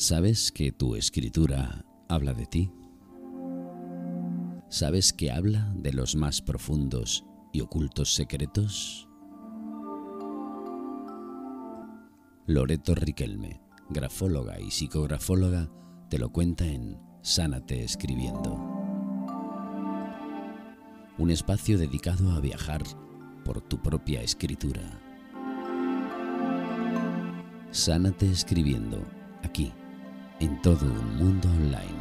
¿Sabes 0.00 0.52
que 0.52 0.70
tu 0.70 0.94
escritura 0.94 1.84
habla 2.08 2.32
de 2.32 2.46
ti? 2.46 2.70
¿Sabes 4.68 5.12
que 5.12 5.32
habla 5.32 5.72
de 5.74 5.92
los 5.92 6.14
más 6.14 6.40
profundos 6.40 7.24
y 7.52 7.62
ocultos 7.62 8.14
secretos? 8.14 9.08
Loreto 12.46 12.94
Riquelme, 12.94 13.60
grafóloga 13.90 14.60
y 14.60 14.70
psicografóloga, 14.70 15.68
te 16.08 16.18
lo 16.18 16.30
cuenta 16.30 16.64
en 16.64 16.96
Sánate 17.22 17.82
escribiendo. 17.82 18.54
Un 21.18 21.30
espacio 21.32 21.76
dedicado 21.76 22.30
a 22.30 22.38
viajar 22.38 22.84
por 23.44 23.60
tu 23.62 23.82
propia 23.82 24.22
escritura. 24.22 25.00
Sánate 27.72 28.30
escribiendo, 28.30 29.02
aquí 29.42 29.72
en 30.40 30.62
todo 30.62 30.86
un 30.86 31.16
mundo 31.16 31.48
online. 31.48 31.98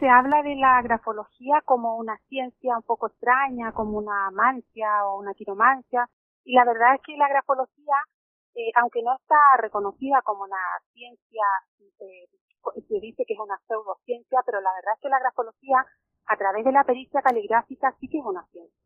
Se 0.00 0.08
habla 0.08 0.42
de 0.42 0.56
la 0.56 0.82
grafología 0.82 1.62
como 1.64 1.96
una 1.96 2.18
ciencia 2.28 2.76
un 2.76 2.82
poco 2.82 3.06
extraña, 3.06 3.72
como 3.72 3.98
una 3.98 4.30
mancia 4.32 5.06
o 5.06 5.20
una 5.20 5.32
quiromancia, 5.34 6.08
y 6.44 6.54
la 6.54 6.64
verdad 6.64 6.96
es 6.96 7.00
que 7.02 7.16
la 7.16 7.28
grafología, 7.28 7.96
eh, 8.54 8.72
aunque 8.74 9.02
no 9.02 9.16
está 9.16 9.38
reconocida 9.58 10.20
como 10.22 10.42
una 10.42 10.60
ciencia, 10.92 11.44
eh, 12.00 12.26
se 12.88 13.00
dice 13.00 13.24
que 13.26 13.34
es 13.34 13.40
una 13.40 13.58
pseudociencia, 13.66 14.40
pero 14.44 14.60
la 14.60 14.72
verdad 14.74 14.94
es 14.96 15.00
que 15.00 15.08
la 15.08 15.20
grafología, 15.20 15.86
a 16.26 16.36
través 16.36 16.64
de 16.64 16.72
la 16.72 16.84
pericia 16.84 17.22
caligráfica, 17.22 17.94
sí 18.00 18.08
que 18.08 18.18
es 18.18 18.24
una 18.24 18.44
ciencia. 18.50 18.76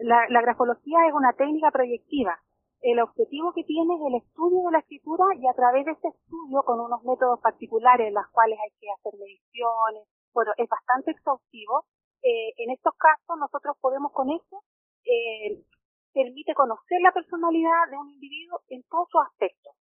la 0.00 0.42
grafología 0.42 1.06
es 1.06 1.14
una 1.14 1.32
técnica 1.34 1.70
proyectiva, 1.70 2.36
el 2.80 3.00
objetivo 3.00 3.52
que 3.52 3.64
tiene 3.64 3.94
es 3.94 4.00
el 4.06 4.14
estudio 4.16 4.62
de 4.66 4.72
la 4.72 4.78
escritura 4.78 5.24
y 5.36 5.46
a 5.46 5.54
través 5.54 5.84
de 5.84 5.92
ese 5.92 6.08
estudio 6.08 6.62
con 6.64 6.80
unos 6.80 7.02
métodos 7.04 7.40
particulares 7.40 8.08
en 8.08 8.14
los 8.14 8.26
cuales 8.32 8.58
hay 8.58 8.70
que 8.80 8.90
hacer 8.90 9.18
mediciones, 9.18 10.08
bueno, 10.32 10.52
es 10.56 10.68
bastante 10.68 11.10
exhaustivo. 11.10 11.84
Eh, 12.22 12.52
en 12.56 12.70
estos 12.70 12.94
casos 12.96 13.36
nosotros 13.38 13.76
podemos 13.80 14.12
con 14.12 14.30
eso 14.30 14.64
eh, 15.04 15.64
permite 16.12 16.54
conocer 16.54 17.00
la 17.02 17.12
personalidad 17.12 17.90
de 17.90 17.96
un 17.96 18.10
individuo 18.10 18.60
en 18.68 18.82
todos 18.84 19.08
sus 19.10 19.22
aspectos, 19.22 19.74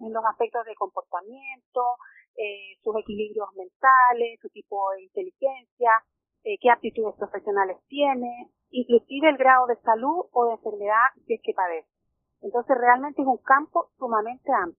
en 0.00 0.12
los 0.12 0.24
aspectos 0.24 0.64
de 0.66 0.74
comportamiento, 0.74 1.82
eh, 2.36 2.78
sus 2.82 2.96
equilibrios 2.96 3.48
mentales, 3.54 4.40
su 4.40 4.48
tipo 4.50 4.90
de 4.96 5.02
inteligencia, 5.04 5.90
eh, 6.44 6.58
qué 6.60 6.70
aptitudes 6.70 7.14
profesionales 7.16 7.78
tiene, 7.88 8.50
inclusive 8.70 9.28
el 9.28 9.36
grado 9.36 9.66
de 9.66 9.76
salud 9.76 10.26
o 10.32 10.46
de 10.46 10.52
enfermedad 10.52 11.12
que 11.26 11.34
es 11.34 11.40
que 11.42 11.52
padece. 11.54 12.01
Entonces 12.42 12.76
realmente 12.78 13.22
es 13.22 13.28
un 13.28 13.38
campo 13.38 13.90
sumamente 13.98 14.52
amplio. 14.52 14.78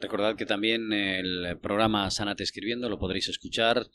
Recordad 0.00 0.36
que 0.36 0.46
también 0.46 0.92
el 0.92 1.58
programa 1.60 2.10
Sanate 2.10 2.42
Escribiendo 2.42 2.88
lo 2.88 2.98
podréis 2.98 3.28
escuchar 3.28 3.86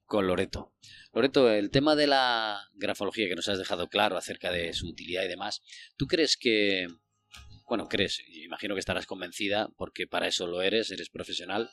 con 0.04 0.26
Loreto. 0.26 0.72
Loreto, 1.12 1.50
el 1.50 1.70
tema 1.70 1.94
de 1.94 2.06
la 2.06 2.60
grafología 2.74 3.28
que 3.28 3.36
nos 3.36 3.48
has 3.48 3.58
dejado 3.58 3.88
claro 3.88 4.16
acerca 4.16 4.50
de 4.50 4.72
su 4.72 4.88
utilidad 4.88 5.24
y 5.24 5.28
demás, 5.28 5.62
¿tú 5.96 6.06
crees 6.06 6.36
que, 6.36 6.86
bueno, 7.66 7.88
crees, 7.88 8.22
imagino 8.28 8.74
que 8.74 8.80
estarás 8.80 9.06
convencida 9.06 9.68
porque 9.76 10.06
para 10.06 10.26
eso 10.26 10.46
lo 10.46 10.60
eres, 10.60 10.90
eres 10.90 11.08
profesional, 11.08 11.70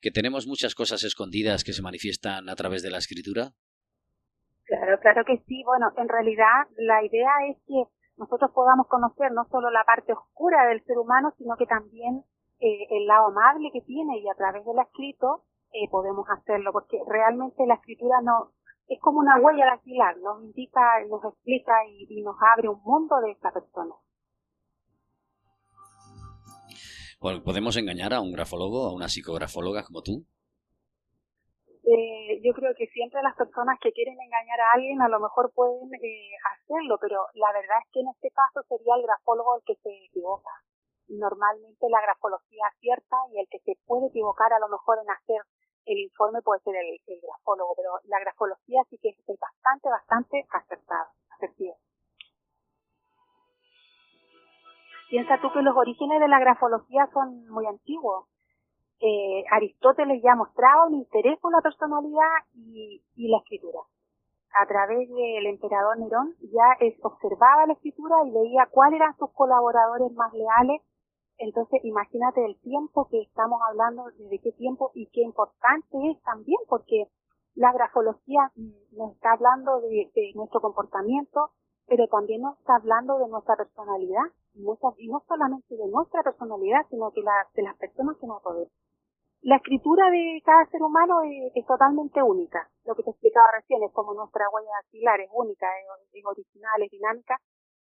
que 0.00 0.10
tenemos 0.10 0.46
muchas 0.46 0.74
cosas 0.74 1.04
escondidas 1.04 1.62
que 1.62 1.72
se 1.72 1.82
manifiestan 1.82 2.48
a 2.48 2.56
través 2.56 2.82
de 2.82 2.90
la 2.90 2.98
escritura? 2.98 3.52
Claro, 4.64 4.98
claro 5.00 5.24
que 5.24 5.38
sí. 5.46 5.62
Bueno, 5.64 5.92
en 5.96 6.08
realidad 6.08 6.66
la 6.76 7.04
idea 7.04 7.30
es 7.50 7.56
que 7.68 7.84
nosotros 8.16 8.50
podamos 8.52 8.86
conocer 8.88 9.32
no 9.32 9.44
solo 9.50 9.70
la 9.70 9.84
parte 9.84 10.12
oscura 10.12 10.66
del 10.66 10.84
ser 10.84 10.98
humano, 10.98 11.32
sino 11.38 11.56
que 11.56 11.66
también 11.66 12.24
eh, 12.60 12.86
el 12.90 13.06
lado 13.06 13.28
amable 13.28 13.70
que 13.72 13.80
tiene 13.80 14.18
y 14.18 14.28
a 14.28 14.34
través 14.34 14.64
del 14.64 14.78
escrito 14.78 15.44
eh, 15.72 15.88
podemos 15.90 16.26
hacerlo, 16.28 16.72
porque 16.72 16.98
realmente 17.08 17.66
la 17.66 17.74
escritura 17.74 18.20
no 18.22 18.52
es 18.88 19.00
como 19.00 19.20
una 19.20 19.40
huella 19.40 19.66
dactilar, 19.66 20.18
nos 20.18 20.42
indica, 20.42 20.80
nos 21.08 21.24
explica 21.24 21.72
y, 21.88 22.22
nos 22.22 22.36
abre 22.54 22.68
un 22.68 22.82
mundo 22.82 23.16
de 23.24 23.32
esta 23.32 23.50
persona. 23.50 23.94
¿Podemos 27.20 27.76
engañar 27.76 28.12
a 28.12 28.20
un 28.20 28.32
grafólogo, 28.32 28.88
a 28.88 28.92
una 28.92 29.08
psicografóloga 29.08 29.84
como 29.84 30.02
tú? 30.02 30.26
Eh, 31.84 32.40
yo 32.44 32.52
creo 32.54 32.72
que 32.76 32.86
siempre 32.86 33.20
las 33.22 33.34
personas 33.34 33.78
que 33.80 33.92
quieren 33.92 34.14
engañar 34.14 34.60
a 34.60 34.72
alguien 34.74 35.02
a 35.02 35.08
lo 35.08 35.18
mejor 35.18 35.52
pueden 35.52 35.92
eh, 35.94 36.30
hacerlo, 36.54 36.96
pero 37.00 37.26
la 37.34 37.52
verdad 37.52 37.78
es 37.82 37.90
que 37.90 38.00
en 38.00 38.08
este 38.08 38.30
caso 38.30 38.62
sería 38.68 38.94
el 38.94 39.02
grafólogo 39.02 39.56
el 39.56 39.64
que 39.66 39.74
se 39.82 39.90
equivoca. 40.06 40.50
Normalmente 41.08 41.90
la 41.90 42.00
grafología 42.00 42.70
acierta 42.70 43.16
y 43.34 43.40
el 43.40 43.48
que 43.50 43.58
se 43.60 43.74
puede 43.84 44.06
equivocar 44.06 44.52
a 44.52 44.60
lo 44.60 44.68
mejor 44.68 44.98
en 45.02 45.10
hacer 45.10 45.42
el 45.86 45.98
informe 45.98 46.40
puede 46.42 46.60
ser 46.60 46.76
el, 46.76 47.20
grafólogo, 47.20 47.74
pero 47.74 47.98
la 48.04 48.20
grafología 48.20 48.82
sí 48.88 48.98
que 49.02 49.10
es 49.10 49.40
bastante, 49.40 49.88
bastante 49.90 50.46
acertada, 50.50 51.10
asertiva. 51.30 51.74
Piensa 55.10 55.40
tú 55.42 55.52
que 55.52 55.62
los 55.62 55.76
orígenes 55.76 56.20
de 56.20 56.28
la 56.28 56.38
grafología 56.38 57.10
son 57.12 57.46
muy 57.48 57.66
antiguos 57.66 58.28
eh, 59.04 59.44
Aristóteles 59.50 60.22
ya 60.22 60.36
mostraba 60.36 60.86
un 60.86 60.94
interés 60.94 61.36
por 61.40 61.50
la 61.50 61.60
personalidad 61.60 62.46
y, 62.54 63.02
la 63.16 63.38
escritura. 63.38 63.80
A 64.54 64.66
través 64.66 65.08
del 65.08 65.46
emperador 65.46 65.98
Nerón 65.98 66.36
ya 66.40 66.78
observaba 67.02 67.66
la 67.66 67.72
escritura 67.72 68.14
y 68.24 68.30
veía 68.30 68.68
cuáles 68.70 69.00
eran 69.00 69.16
sus 69.16 69.32
colaboradores 69.32 70.12
más 70.12 70.32
leales. 70.32 70.82
Entonces 71.38 71.80
imagínate 71.82 72.44
el 72.44 72.60
tiempo 72.60 73.08
que 73.10 73.22
estamos 73.22 73.60
hablando, 73.68 74.04
desde 74.18 74.38
qué 74.38 74.52
tiempo 74.52 74.92
y 74.94 75.06
qué 75.06 75.22
importante 75.22 75.98
es 76.10 76.22
también, 76.22 76.60
porque 76.68 77.08
la 77.56 77.72
grafología 77.72 78.52
nos 78.92 79.14
está 79.14 79.32
hablando 79.32 79.80
de, 79.80 80.12
nuestro 80.36 80.60
comportamiento, 80.60 81.50
pero 81.88 82.06
también 82.06 82.42
nos 82.42 82.56
está 82.60 82.76
hablando 82.76 83.18
de 83.18 83.26
nuestra 83.26 83.56
personalidad, 83.56 84.30
y 84.54 85.08
no 85.08 85.24
solamente 85.26 85.76
de 85.76 85.88
nuestra 85.88 86.22
personalidad, 86.22 86.86
sino 86.88 87.10
que 87.10 87.20
de 87.20 87.62
las 87.62 87.76
personas 87.78 88.16
que 88.18 88.26
nos 88.28 88.40
rodean. 88.44 88.70
La 89.42 89.56
escritura 89.56 90.08
de 90.08 90.40
cada 90.44 90.64
ser 90.66 90.80
humano 90.84 91.20
es, 91.22 91.66
totalmente 91.66 92.22
única. 92.22 92.70
Lo 92.84 92.94
que 92.94 93.02
te 93.02 93.10
explicaba 93.10 93.48
recién 93.58 93.82
es 93.82 93.92
como 93.92 94.14
nuestra 94.14 94.48
huella 94.48 94.70
dactilar 94.82 95.20
es 95.20 95.30
única, 95.32 95.66
es, 96.12 96.24
original, 96.24 96.80
es 96.80 96.90
dinámica, 96.92 97.40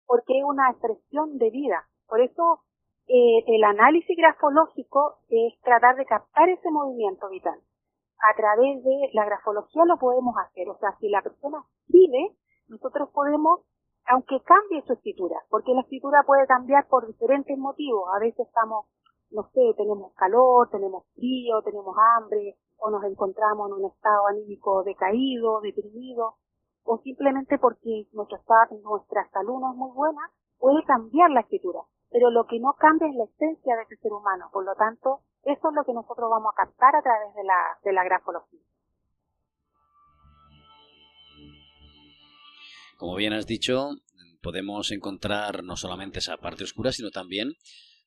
porque 0.04 0.38
es 0.38 0.44
una 0.44 0.70
expresión 0.70 1.38
de 1.38 1.48
vida. 1.48 1.88
Por 2.06 2.20
eso 2.20 2.60
eh, 3.06 3.44
el 3.46 3.64
análisis 3.64 4.14
grafológico 4.14 5.20
es 5.30 5.58
tratar 5.62 5.96
de 5.96 6.04
captar 6.04 6.50
ese 6.50 6.70
movimiento 6.70 7.30
vital. 7.30 7.58
A 8.18 8.36
través 8.36 8.84
de 8.84 9.08
la 9.14 9.24
grafología 9.24 9.86
lo 9.86 9.96
podemos 9.96 10.36
hacer. 10.36 10.68
O 10.68 10.76
sea, 10.76 10.98
si 11.00 11.08
la 11.08 11.22
persona 11.22 11.64
escribe, 11.86 12.36
nosotros 12.68 13.08
podemos, 13.08 13.60
aunque 14.04 14.38
cambie 14.42 14.82
su 14.82 14.92
escritura, 14.92 15.36
porque 15.48 15.72
la 15.72 15.80
escritura 15.80 16.24
puede 16.26 16.46
cambiar 16.46 16.86
por 16.88 17.06
diferentes 17.06 17.56
motivos. 17.56 18.04
A 18.14 18.18
veces 18.18 18.46
estamos 18.46 18.84
no 19.30 19.50
sé, 19.52 19.60
tenemos 19.76 20.12
calor, 20.14 20.68
tenemos 20.70 21.04
frío, 21.14 21.62
tenemos 21.62 21.94
hambre, 21.96 22.56
o 22.78 22.90
nos 22.90 23.04
encontramos 23.04 23.68
en 23.68 23.84
un 23.84 23.90
estado 23.90 24.26
anímico 24.28 24.82
decaído, 24.84 25.60
deprimido, 25.60 26.36
o 26.84 26.98
simplemente 26.98 27.58
porque 27.58 28.06
nuestra, 28.12 28.38
nuestra 28.82 29.28
salud 29.30 29.60
no 29.60 29.72
es 29.72 29.76
muy 29.76 29.90
buena, 29.92 30.20
puede 30.58 30.82
cambiar 30.84 31.30
la 31.30 31.40
escritura. 31.40 31.80
Pero 32.10 32.30
lo 32.30 32.46
que 32.46 32.58
no 32.58 32.72
cambia 32.78 33.08
es 33.08 33.14
la 33.16 33.24
esencia 33.24 33.76
de 33.76 33.82
ese 33.82 33.96
ser 33.96 34.12
humano. 34.12 34.48
Por 34.50 34.64
lo 34.64 34.74
tanto, 34.74 35.20
eso 35.42 35.68
es 35.68 35.74
lo 35.74 35.84
que 35.84 35.92
nosotros 35.92 36.30
vamos 36.30 36.52
a 36.52 36.64
captar 36.64 36.96
a 36.96 37.02
través 37.02 37.34
de 37.34 37.44
la, 37.44 37.78
de 37.84 37.92
la 37.92 38.04
grafología. 38.04 38.60
Como 42.96 43.14
bien 43.14 43.34
has 43.34 43.46
dicho, 43.46 43.90
podemos 44.42 44.90
encontrar 44.90 45.62
no 45.62 45.76
solamente 45.76 46.20
esa 46.20 46.38
parte 46.38 46.64
oscura, 46.64 46.90
sino 46.90 47.10
también 47.10 47.52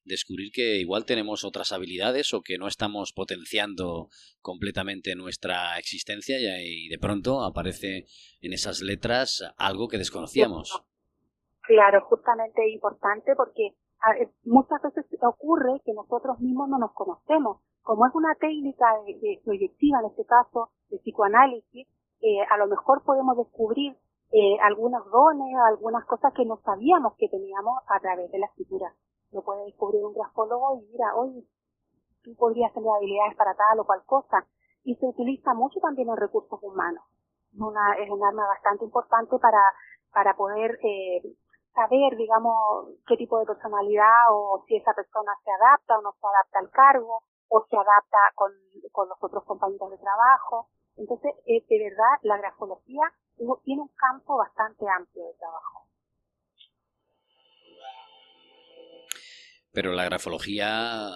descubrir 0.04 0.52
que 0.52 0.78
igual 0.78 1.06
tenemos 1.06 1.44
otras 1.44 1.72
habilidades 1.72 2.34
o 2.34 2.42
que 2.42 2.58
no 2.58 2.68
estamos 2.68 3.14
potenciando 3.14 4.10
completamente 4.42 5.16
nuestra 5.16 5.78
existencia 5.78 6.38
y 6.40 6.88
de 6.88 6.98
pronto 7.00 7.44
aparece 7.44 8.06
en 8.42 8.54
esas 8.54 8.82
letras 8.82 9.44
algo 9.58 9.88
que 9.88 9.98
desconocíamos. 9.98 10.84
Claro, 11.62 12.02
justamente 12.10 12.70
importante 12.70 13.34
porque 13.36 13.76
muchas 14.46 14.82
veces 14.82 15.06
ocurre 15.22 15.82
que 15.86 15.94
nosotros 15.94 16.40
mismos 16.40 16.70
no 16.70 16.80
nos 16.80 16.92
conocemos. 16.94 17.62
como 17.84 18.06
es 18.06 18.14
una 18.14 18.36
técnica 18.36 18.86
de, 19.08 19.42
proyectiva, 19.44 20.00
en 20.02 20.12
este 20.12 20.24
caso, 20.26 20.70
de 20.90 21.00
psicoanálisis, 21.00 21.88
eh, 22.22 22.42
a 22.48 22.58
lo 22.58 22.68
mejor 22.68 23.04
podemos 23.04 23.36
descubrir 23.36 23.98
eh, 24.32 24.58
algunos 24.62 25.04
dones, 25.10 25.56
algunas 25.68 26.06
cosas 26.06 26.32
que 26.34 26.46
no 26.46 26.58
sabíamos 26.64 27.16
que 27.18 27.28
teníamos 27.28 27.80
a 27.88 28.00
través 28.00 28.32
de 28.32 28.38
la 28.38 28.46
escritura. 28.46 28.94
Lo 29.32 29.42
puede 29.44 29.66
descubrir 29.66 30.04
un 30.04 30.14
grafólogo 30.14 30.78
y 30.78 30.92
mira, 30.92 31.16
oye, 31.16 31.44
tú 32.24 32.36
podrías 32.36 32.74
tener 32.74 32.90
habilidades 32.90 33.36
para 33.36 33.56
tal 33.56 33.80
o 33.80 33.86
cual 33.86 34.04
cosa. 34.06 34.46
Y 34.84 34.96
se 34.96 35.06
utiliza 35.06 35.54
mucho 35.54 35.80
también 35.80 36.10
en 36.10 36.18
recursos 36.18 36.60
humanos. 36.62 37.04
Una, 37.58 37.94
es 38.00 38.10
un 38.10 38.24
arma 38.24 38.48
bastante 38.48 38.86
importante 38.86 39.38
para, 39.40 39.62
para 40.12 40.36
poder 40.36 40.80
eh, 40.84 41.22
saber, 41.74 42.16
digamos, 42.18 42.56
qué 43.08 43.18
tipo 43.18 43.40
de 43.40 43.46
personalidad 43.46 44.32
o 44.32 44.64
si 44.68 44.78
esa 44.78 44.94
persona 44.94 45.32
se 45.44 45.52
adapta 45.52 45.98
o 45.98 46.02
no 46.02 46.12
se 46.14 46.28
adapta 46.28 46.60
al 46.60 46.70
cargo 46.72 47.24
o 47.50 47.66
se 47.70 47.76
adapta 47.76 48.18
con, 48.36 48.52
con 48.92 49.10
los 49.10 49.18
otros 49.22 49.44
compañeros 49.44 49.92
de 49.92 49.98
trabajo. 49.98 50.70
Entonces, 50.96 51.34
eh, 51.46 51.66
de 51.68 51.90
verdad, 51.90 52.20
la 52.24 52.38
grafología 52.38 53.12
tiene 53.64 53.82
un 53.82 53.92
campo 53.96 54.38
bastante 54.38 54.86
amplio 54.88 55.26
de 55.26 55.34
trabajo. 55.34 55.81
Pero 59.74 59.94
la 59.94 60.06
grafología, 60.06 61.10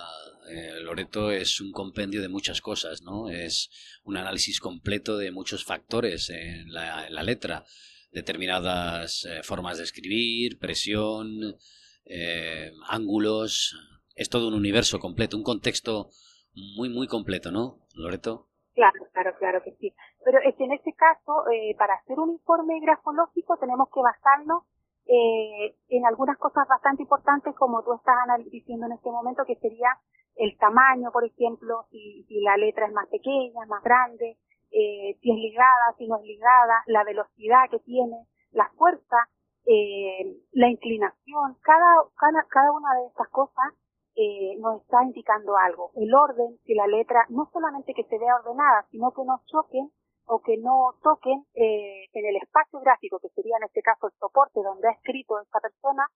eh, 0.49 0.79
Loreto, 0.81 1.31
es 1.31 1.59
un 1.59 1.71
compendio 1.71 2.21
de 2.21 2.29
muchas 2.29 2.61
cosas, 2.61 3.01
¿no? 3.01 3.29
Es 3.29 3.69
un 4.03 4.17
análisis 4.17 4.59
completo 4.59 5.17
de 5.17 5.31
muchos 5.31 5.65
factores 5.65 6.29
en 6.29 6.71
la, 6.71 7.23
letra, 7.23 7.65
determinadas 8.11 9.25
eh, 9.25 9.43
formas 9.43 9.77
de 9.77 9.83
escribir, 9.83 10.57
presión, 10.57 11.57
eh, 12.05 12.71
ángulos, 12.87 13.75
es 14.15 14.29
todo 14.29 14.47
un 14.47 14.53
universo 14.53 14.99
completo, 14.99 15.35
un 15.35 15.43
contexto 15.43 16.09
muy, 16.53 16.87
muy 16.87 17.07
completo, 17.07 17.51
¿no, 17.51 17.85
Loreto? 17.93 18.47
Claro, 18.73 19.07
claro, 19.11 19.35
claro 19.37 19.63
que 19.63 19.75
sí. 19.79 19.93
Pero 20.23 20.39
es 20.39 20.55
que 20.55 20.63
en 20.63 20.73
este 20.73 20.93
caso, 20.93 21.43
para 21.77 21.95
hacer 21.95 22.19
un 22.19 22.31
informe 22.31 22.79
grafológico 22.81 23.57
tenemos 23.57 23.89
que 23.93 24.01
basarnos 24.01 24.63
eh, 25.07 25.75
en 25.89 26.05
algunas 26.05 26.37
cosas 26.37 26.67
bastante 26.67 27.03
importantes, 27.03 27.55
como 27.55 27.83
tú 27.83 27.93
estás 27.93 28.15
diciendo 28.51 28.87
en 28.87 28.93
este 28.93 29.11
momento, 29.11 29.43
que 29.45 29.55
sería 29.55 29.89
el 30.35 30.57
tamaño, 30.57 31.11
por 31.11 31.25
ejemplo, 31.25 31.85
si, 31.91 32.23
si 32.27 32.41
la 32.41 32.57
letra 32.57 32.87
es 32.87 32.93
más 32.93 33.07
pequeña, 33.07 33.65
más 33.67 33.83
grande, 33.83 34.37
eh, 34.71 35.17
si 35.21 35.31
es 35.31 35.37
ligada, 35.37 35.95
si 35.97 36.07
no 36.07 36.17
es 36.17 36.23
ligada, 36.23 36.83
la 36.87 37.03
velocidad 37.03 37.69
que 37.69 37.79
tiene, 37.79 38.27
la 38.51 38.69
fuerza, 38.77 39.29
eh, 39.65 40.37
la 40.51 40.69
inclinación, 40.69 41.57
cada, 41.61 42.03
cada, 42.17 42.45
cada 42.49 42.71
una 42.71 42.93
de 42.95 43.07
estas 43.07 43.29
cosas 43.29 43.73
eh, 44.15 44.57
nos 44.59 44.81
está 44.81 45.03
indicando 45.03 45.57
algo. 45.57 45.91
El 45.95 46.13
orden, 46.13 46.57
si 46.65 46.73
la 46.73 46.87
letra, 46.87 47.25
no 47.29 47.49
solamente 47.51 47.93
que 47.93 48.03
se 48.03 48.17
vea 48.17 48.35
ordenada, 48.35 48.85
sino 48.91 49.11
que 49.11 49.23
no 49.25 49.41
choquen 49.45 49.91
o 50.27 50.41
que 50.41 50.57
no 50.57 50.95
toquen 51.03 51.45
eh, 51.53 52.07
en 52.13 52.25
el 52.25 52.37
espacio 52.37 52.79
gráfico, 52.79 53.19
que 53.19 53.29
sería 53.29 53.57
en 53.57 53.65
este 53.65 53.81
caso 53.81 54.07
el 54.07 54.13
soporte 54.19 54.61
donde 54.61 54.87
ha 54.87 54.91
escrito 54.91 55.39
esta 55.39 55.59
persona, 55.59 56.07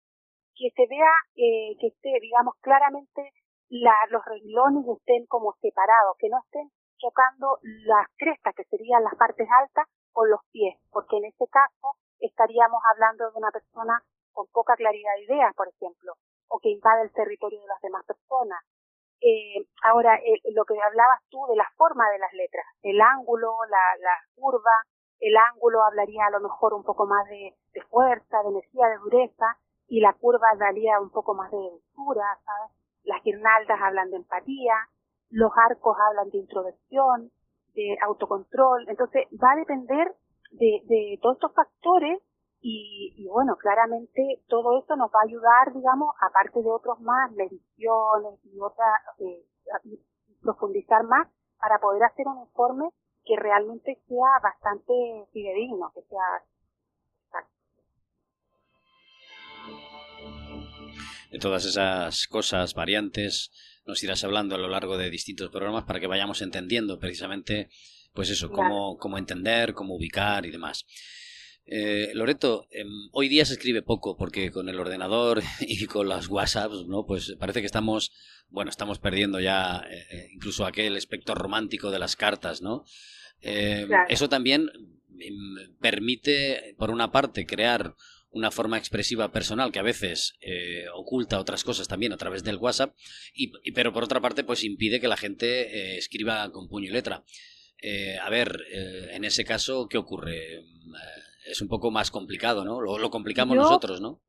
que 0.55 0.69
se 0.75 0.87
vea 0.87 1.13
eh, 1.35 1.77
que 1.79 1.87
esté, 1.87 2.19
digamos, 2.21 2.55
claramente 2.61 3.31
la, 3.69 3.93
los 4.09 4.25
renglones 4.25 4.87
estén 4.97 5.25
como 5.27 5.53
separados, 5.61 6.17
que 6.17 6.29
no 6.29 6.39
estén 6.39 6.69
chocando 6.97 7.59
las 7.85 8.07
crestas, 8.17 8.53
que 8.55 8.65
serían 8.65 9.03
las 9.03 9.15
partes 9.15 9.47
altas, 9.49 9.85
con 10.11 10.29
los 10.29 10.41
pies, 10.51 10.75
porque 10.91 11.17
en 11.17 11.25
este 11.25 11.47
caso 11.47 11.95
estaríamos 12.19 12.81
hablando 12.91 13.31
de 13.31 13.37
una 13.37 13.51
persona 13.51 14.01
con 14.33 14.47
poca 14.47 14.75
claridad 14.75 15.13
de 15.15 15.23
ideas, 15.23 15.53
por 15.55 15.69
ejemplo, 15.69 16.13
o 16.49 16.59
que 16.59 16.69
invade 16.69 17.03
el 17.03 17.13
territorio 17.13 17.61
de 17.61 17.67
las 17.67 17.81
demás 17.81 18.03
personas, 18.05 18.59
eh, 19.21 19.65
ahora, 19.83 20.15
eh, 20.15 20.41
lo 20.53 20.63
que 20.65 20.75
hablabas 20.79 21.21
tú 21.29 21.45
de 21.49 21.55
la 21.55 21.67
forma 21.75 22.09
de 22.09 22.19
las 22.19 22.33
letras, 22.33 22.65
el 22.83 22.99
ángulo, 23.01 23.53
la, 23.69 24.15
curva, 24.35 24.85
el 25.19 25.35
ángulo 25.35 25.83
hablaría 25.83 26.25
a 26.25 26.31
lo 26.31 26.39
mejor 26.39 26.73
un 26.73 26.83
poco 26.83 27.05
más 27.05 27.27
de, 27.27 27.55
de, 27.73 27.81
fuerza, 27.83 28.41
de 28.43 28.49
energía, 28.49 28.87
de 28.87 28.97
dureza, 28.97 29.57
y 29.87 29.99
la 29.99 30.13
curva 30.13 30.47
daría 30.57 30.99
un 30.99 31.09
poco 31.09 31.33
más 31.33 31.51
de 31.51 31.57
dulzura, 31.57 32.39
¿sabes? 32.45 32.71
Las 33.03 33.23
guirnaldas 33.23 33.81
hablan 33.81 34.09
de 34.09 34.17
empatía, 34.17 34.75
los 35.29 35.51
arcos 35.57 35.97
hablan 35.99 36.29
de 36.29 36.37
introversión, 36.37 37.31
de 37.73 37.97
autocontrol, 38.01 38.87
entonces 38.87 39.27
va 39.41 39.51
a 39.51 39.55
depender 39.55 40.15
de, 40.51 40.81
de 40.85 41.19
todos 41.21 41.35
estos 41.35 41.53
factores 41.53 42.19
y, 42.61 43.25
bueno, 43.27 43.55
claramente 43.55 44.43
todo 44.47 44.79
esto 44.79 44.95
nos 44.95 45.09
va 45.11 45.21
a 45.21 45.27
ayudar, 45.27 45.73
digamos, 45.73 46.13
aparte 46.19 46.61
de 46.61 46.69
otros 46.69 46.99
más, 46.99 47.31
mediciones 47.31 48.39
y 48.43 48.59
otras, 48.59 49.01
eh, 49.19 49.45
profundizar 50.41 51.03
más 51.03 51.27
para 51.59 51.79
poder 51.79 52.03
hacer 52.03 52.27
un 52.27 52.41
informe 52.41 52.89
que 53.25 53.35
realmente 53.37 54.01
sea 54.07 54.39
bastante 54.41 54.93
fidedigno, 55.31 55.91
que 55.93 56.01
sea 56.03 56.43
De 61.31 61.37
todas 61.37 61.63
esas 61.65 62.25
cosas, 62.25 62.73
variantes, 62.73 63.51
nos 63.85 64.03
irás 64.03 64.23
hablando 64.23 64.55
a 64.55 64.57
lo 64.57 64.67
largo 64.67 64.97
de 64.97 65.11
distintos 65.11 65.51
programas 65.51 65.83
para 65.83 65.99
que 65.99 66.07
vayamos 66.07 66.41
entendiendo 66.41 66.97
precisamente, 66.97 67.69
pues 68.15 68.31
eso, 68.31 68.49
cómo, 68.49 68.97
cómo 68.97 69.19
entender, 69.19 69.75
cómo 69.75 69.95
ubicar 69.95 70.47
y 70.47 70.51
demás. 70.51 70.87
Eh, 71.71 72.09
Loreto, 72.15 72.67
em, 72.71 73.09
hoy 73.11 73.29
día 73.29 73.45
se 73.45 73.53
escribe 73.53 73.83
poco 73.83 74.17
porque 74.17 74.49
con 74.49 74.69
el 74.69 74.79
ordenador 74.79 75.43
y 75.61 75.85
con 75.85 76.09
las 76.09 76.27
WhatsApps, 76.27 76.87
¿no? 76.87 77.05
Pues 77.05 77.35
parece 77.39 77.59
que 77.59 77.67
estamos, 77.67 78.11
bueno, 78.49 78.71
estamos 78.71 78.97
perdiendo 78.97 79.39
ya 79.39 79.85
eh, 79.87 80.03
eh, 80.11 80.29
incluso 80.33 80.65
aquel 80.65 80.97
aspecto 80.97 81.35
romántico 81.35 81.91
de 81.91 81.99
las 81.99 82.15
cartas, 82.15 82.63
¿no? 82.63 82.85
Em, 83.41 83.87
eso 84.09 84.27
también 84.29 84.67
em, 85.19 85.77
permite, 85.79 86.75
por 86.79 86.89
una 86.89 87.11
parte, 87.11 87.45
crear 87.45 87.95
una 88.31 88.49
forma 88.49 88.79
expresiva 88.79 89.31
personal 89.31 89.71
que 89.71 89.79
a 89.79 89.83
veces 89.83 90.37
oculta 90.93 91.39
otras 91.39 91.63
cosas 91.63 91.87
también 91.87 92.13
a 92.13 92.17
través 92.17 92.43
del 92.43 92.57
WhatsApp, 92.57 92.95
y, 93.33 93.71
pero 93.71 93.91
por 93.91 94.03
otra 94.03 94.21
parte, 94.21 94.43
pues 94.43 94.63
impide 94.63 94.99
que 94.99 95.07
la 95.07 95.17
gente 95.17 95.97
escriba 95.97 96.51
con 96.51 96.67
puño 96.67 96.89
y 96.89 96.91
letra. 96.91 97.23
a 98.21 98.29
ver, 98.29 98.65
en 98.71 99.23
ese 99.23 99.45
caso, 99.45 99.87
¿qué 99.89 99.97
ocurre? 99.97 100.63
Es 101.49 101.61
un 101.61 101.67
poco 101.67 101.91
más 101.91 102.11
complicado, 102.11 102.63
¿no? 102.63 102.81
Lo, 102.81 103.09
complicamos 103.09 103.55
nosotros, 103.55 103.99
¿no? 104.01 104.19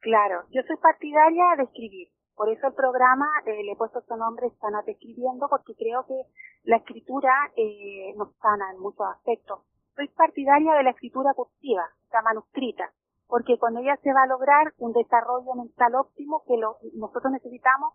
Claro, 0.00 0.44
yo 0.50 0.62
soy 0.66 0.76
partidaria 0.76 1.44
de 1.56 1.64
escribir. 1.64 2.08
Por 2.34 2.48
eso 2.48 2.66
el 2.66 2.74
programa 2.74 3.28
eh, 3.46 3.62
le 3.62 3.72
he 3.72 3.76
puesto 3.76 4.00
su 4.02 4.16
nombre 4.16 4.50
Sanate 4.60 4.92
Escribiendo, 4.92 5.48
porque 5.48 5.74
creo 5.74 6.04
que 6.06 6.26
la 6.64 6.76
escritura 6.76 7.32
eh, 7.56 8.12
nos 8.16 8.34
sana 8.36 8.70
en 8.72 8.80
muchos 8.80 9.06
aspectos. 9.06 9.60
Soy 9.94 10.08
partidaria 10.08 10.74
de 10.74 10.82
la 10.82 10.90
escritura 10.90 11.34
cursiva, 11.34 11.88
la 12.12 12.22
manuscrita, 12.22 12.90
porque 13.26 13.58
con 13.58 13.76
ella 13.76 13.96
se 14.02 14.12
va 14.12 14.24
a 14.24 14.26
lograr 14.26 14.72
un 14.78 14.92
desarrollo 14.92 15.54
mental 15.54 15.94
óptimo 15.94 16.42
que 16.46 16.56
lo, 16.56 16.78
nosotros 16.94 17.32
necesitamos, 17.32 17.94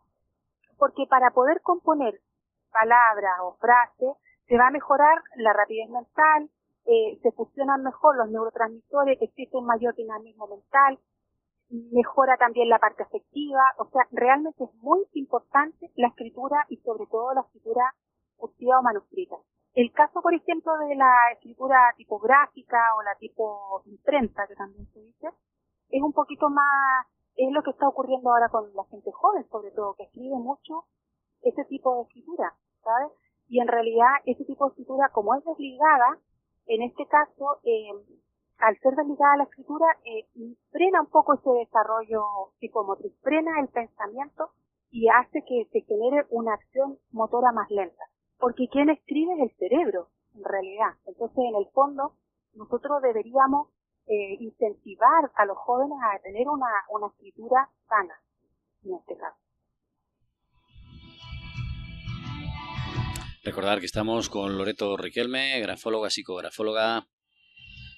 porque 0.78 1.06
para 1.10 1.32
poder 1.32 1.62
componer 1.62 2.22
palabras 2.72 3.40
o 3.42 3.58
frases 3.60 4.16
se 4.48 4.58
va 4.58 4.68
a 4.68 4.72
mejorar 4.72 5.22
la 5.36 5.54
rapidez 5.54 5.90
mental, 5.90 6.50
eh, 6.88 7.20
se 7.22 7.32
fusionan 7.34 7.84
mejor 7.84 8.16
los 8.16 8.30
neurotransmisores, 8.30 9.22
existe 9.22 9.58
un 9.58 9.66
mayor 9.66 9.94
dinamismo 9.96 10.48
mental, 10.48 10.98
mejora 11.70 12.38
también 12.38 12.70
la 12.70 12.80
parte 12.80 13.04
afectiva, 13.04 13.62
o 13.78 13.90
sea, 13.90 14.08
realmente 14.12 14.64
es 14.64 14.74
muy 14.76 15.06
importante 15.14 15.92
la 15.96 16.08
escritura 16.08 16.66
y 16.70 16.78
sobre 16.78 17.06
todo 17.08 17.34
la 17.34 17.42
escritura 17.42 17.94
cursiva 18.38 18.80
o 18.80 18.84
manuscrita. 18.84 19.36
El 19.74 19.92
caso, 19.92 20.22
por 20.22 20.34
ejemplo, 20.34 20.78
de 20.78 20.96
la 20.96 21.12
escritura 21.34 21.94
tipográfica 21.98 22.96
o 22.98 23.04
la 23.04 23.16
tipo 23.16 23.82
imprenta, 23.86 24.48
que 24.48 24.56
también 24.56 24.88
se 24.94 25.00
dice, 25.02 25.28
es 25.90 26.02
un 26.02 26.14
poquito 26.14 26.50
más, 26.50 27.06
es 27.36 27.52
lo 27.52 27.62
que 27.64 27.72
está 27.72 27.88
ocurriendo 27.88 28.30
ahora 28.30 28.50
con 28.50 28.74
la 28.74 28.86
gente 28.86 29.12
joven, 29.12 29.46
sobre 29.50 29.72
todo, 29.72 29.94
que 29.96 30.04
escribe 30.04 30.38
mucho 30.38 30.86
ese 31.42 31.66
tipo 31.66 31.96
de 31.96 32.02
escritura, 32.04 32.56
¿sabes? 32.82 33.12
Y 33.50 33.60
en 33.60 33.68
realidad, 33.68 34.10
ese 34.26 34.46
tipo 34.46 34.66
de 34.66 34.70
escritura, 34.70 35.10
como 35.10 35.36
es 35.36 35.44
desligada, 35.44 36.18
en 36.68 36.84
este 36.84 37.06
caso, 37.08 37.60
eh, 37.64 37.90
al 38.60 38.78
ser 38.80 38.96
desligada 38.96 39.34
a 39.34 39.38
la 39.38 39.44
escritura, 39.44 39.86
eh, 40.04 40.28
frena 40.72 41.02
un 41.02 41.08
poco 41.08 41.36
ese 41.36 41.50
desarrollo 41.50 42.24
psicomotriz, 42.60 43.14
frena 43.22 43.60
el 43.62 43.70
pensamiento 43.70 44.52
y 44.92 45.08
hace 45.10 45.44
que 45.46 45.68
se 45.72 45.82
genere 45.82 46.26
una 46.30 46.54
acción 46.54 46.98
motora 47.12 47.52
más 47.52 47.70
lenta. 47.70 48.04
Porque 48.40 48.68
quien 48.70 48.90
escribe 48.90 49.34
es 49.34 49.40
el 49.42 49.58
cerebro, 49.58 50.10
en 50.36 50.44
realidad. 50.44 50.94
Entonces, 51.06 51.38
en 51.38 51.56
el 51.56 51.68
fondo, 51.72 52.14
nosotros 52.54 53.02
deberíamos 53.02 53.70
eh, 54.08 54.38
incentivar 54.40 55.32
a 55.36 55.46
los 55.46 55.58
jóvenes 55.58 55.98
a 56.02 56.20
tener 56.20 56.48
una, 56.48 56.68
una 56.90 57.08
escritura 57.08 57.70
sana, 57.88 58.16
en 58.84 58.96
este 58.96 59.18
caso. 59.18 59.47
Recordar 63.48 63.80
que 63.80 63.86
estamos 63.86 64.30
con 64.30 64.58
Loreto 64.58 64.98
Riquelme, 64.98 65.62
grafóloga, 65.62 66.10
psicografóloga, 66.10 67.08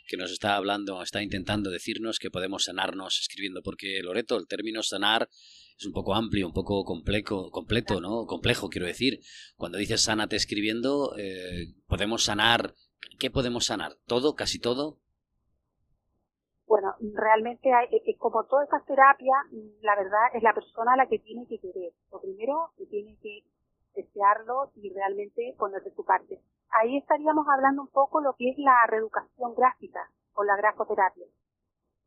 que 0.08 0.15
nos 0.15 0.32
está 0.32 0.56
hablando, 0.56 1.01
está 1.01 1.24
intentando 1.24 1.72
decirnos 1.72 2.20
que 2.20 2.29
podemos 2.29 2.65
sanarnos 2.65 3.18
escribiendo, 3.20 3.63
porque 3.63 4.00
Loreto, 4.03 4.38
el 4.38 4.48
término 4.48 4.84
sanar 4.84 5.27
es 5.75 5.88
un 5.88 5.91
poco 5.91 6.13
amplio, 6.13 6.46
un 6.46 6.53
poco 6.53 6.84
complejo, 6.84 7.50
completo, 7.50 8.00
¿no? 8.00 8.27
Complejo, 8.27 8.70
quiero 8.70 8.86
decir. 8.86 9.22
Cuando 9.56 9.79
dices 9.79 10.03
sánate 10.03 10.36
escribiendo, 10.36 11.15
eh, 11.18 11.74
podemos 11.88 12.25
sanar. 12.25 12.75
¿Qué 13.18 13.32
podemos 13.32 13.65
sanar? 13.65 13.94
¿Todo? 14.06 14.36
¿Casi 14.36 14.60
todo? 14.60 15.00
Bueno, 16.68 16.94
realmente 17.15 17.72
hay, 17.74 17.88
como 18.20 18.46
todas 18.46 18.65
estas 18.65 18.86
terapias, 18.86 19.48
la 19.82 19.96
verdad 19.96 20.29
es 20.36 20.44
la 20.44 20.53
persona 20.53 20.96
la 20.96 21.08
que 21.08 21.18
tiene 21.18 21.48
que 21.48 21.58
querer. 21.58 21.91
Lo 22.12 22.22
primero, 22.22 22.70
tiene 22.91 23.18
que 23.20 23.41
desearlo 24.01 24.72
y 24.75 24.94
realmente 24.94 25.56
poner 25.58 25.82
de 25.84 25.94
su 25.94 26.03
parte. 26.06 26.39
Ahí 26.72 26.98
estaríamos 26.98 27.48
hablando 27.48 27.82
un 27.82 27.88
poco 27.89 28.22
lo 28.22 28.34
que 28.38 28.50
es 28.51 28.58
la 28.58 28.86
reeducación 28.88 29.56
gráfica 29.56 30.10
o 30.36 30.44
la 30.44 30.56
grafoterapia. 30.56 31.25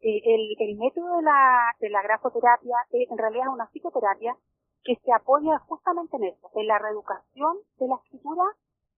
Eh, 0.00 0.56
el, 0.58 0.78
método 0.78 1.16
de 1.16 1.22
la, 1.22 1.74
de 1.78 1.90
la 1.90 2.02
grafoterapia 2.02 2.76
es, 2.90 3.10
en 3.10 3.18
realidad 3.18 3.52
una 3.52 3.66
psicoterapia 3.66 4.36
que 4.82 4.96
se 4.96 5.12
apoya 5.12 5.58
justamente 5.60 6.16
en 6.16 6.24
eso, 6.24 6.50
en 6.54 6.66
la 6.66 6.78
reeducación 6.78 7.58
de 7.78 7.86
la 7.86 7.96
escritura 7.96 8.42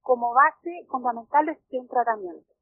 como 0.00 0.32
base 0.32 0.86
fundamental 0.88 1.46
de 1.46 1.78
un 1.78 1.88
tratamiento. 1.88 2.54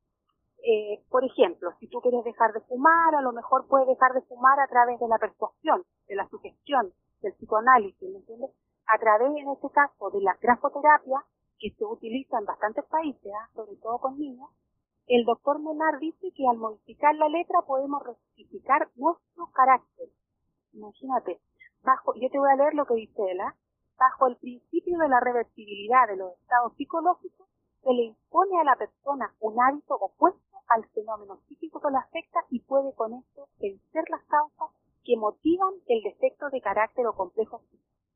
Eh, 0.65 1.03
por 1.09 1.25
ejemplo, 1.25 1.71
si 1.81 1.89
tú 1.89 2.01
quieres 2.01 2.25
dejar 2.25 2.53
de 2.53 2.61
fumar, 2.61 3.15
a 3.15 3.21
lo 3.21 3.33
mejor 3.33 3.67
puedes 3.67 3.89
dejar 3.89 4.13
de 4.13 4.23
fumar 4.23 4.59
a 4.61 4.69
través 4.69 4.99
de 5.01 5.09
la 5.09 5.19
persuasión, 5.19 5.83
de 6.07 6.15
la 6.15 6.29
sugestión, 6.29 6.93
del 7.21 7.35
psicoanálisis, 7.35 8.11
¿me 8.11 8.19
entiendes? 8.19 8.51
A 8.93 8.99
través, 8.99 9.31
en 9.35 9.49
este 9.49 9.71
caso, 9.71 10.11
de 10.11 10.21
la 10.21 10.37
grafoterapia, 10.39 11.25
que 11.59 11.71
se 11.71 11.83
utiliza 11.83 12.39
en 12.39 12.45
bastantes 12.45 12.85
países, 12.85 13.33
¿ah? 13.33 13.49
sobre 13.55 13.77
todo 13.77 13.99
con 13.99 14.19
niños, 14.19 14.51
el 15.07 15.25
doctor 15.25 15.61
Menard 15.61 15.99
dice 15.99 16.31
que 16.37 16.47
al 16.47 16.59
modificar 16.59 17.15
la 17.15 17.31
letra 17.31 17.63
podemos 17.63 18.03
rectificar 18.03 18.91
nuestro 18.97 19.47
carácter. 19.47 20.11
Imagínate, 20.75 21.41
bajo, 21.83 22.13
yo 22.17 22.29
te 22.29 22.39
voy 22.39 22.51
a 22.51 22.57
leer 22.57 22.75
lo 22.75 22.85
que 22.85 22.97
dice 22.97 23.23
él, 23.31 23.41
¿ah? 23.41 23.57
bajo 23.97 24.27
el 24.27 24.37
principio 24.37 24.99
de 24.99 25.09
la 25.09 25.21
reversibilidad 25.21 26.07
de 26.09 26.19
los 26.19 26.35
estados 26.43 26.75
psicológicos, 26.77 27.49
se 27.81 27.95
le 27.95 28.03
impone 28.03 28.61
a 28.61 28.65
la 28.65 28.77
persona 28.77 29.35
un 29.41 29.59
hábito 29.59 29.95
opuesto 29.95 30.59
al 30.69 30.85
fenómeno 30.89 31.39
psíquico 31.49 31.81
que 31.81 31.91
la 31.91 32.01
afecta 32.01 32.41
y 32.51 32.61
puede 32.61 32.93
con 32.93 33.15
esto 33.15 33.49
vencer 33.59 34.05
las 34.11 34.23
causas 34.25 34.69
que 35.03 35.17
motivan 35.17 35.73
el 35.87 36.03
defecto 36.03 36.51
de 36.51 36.61
carácter 36.61 37.07
o 37.07 37.15
complejo 37.15 37.63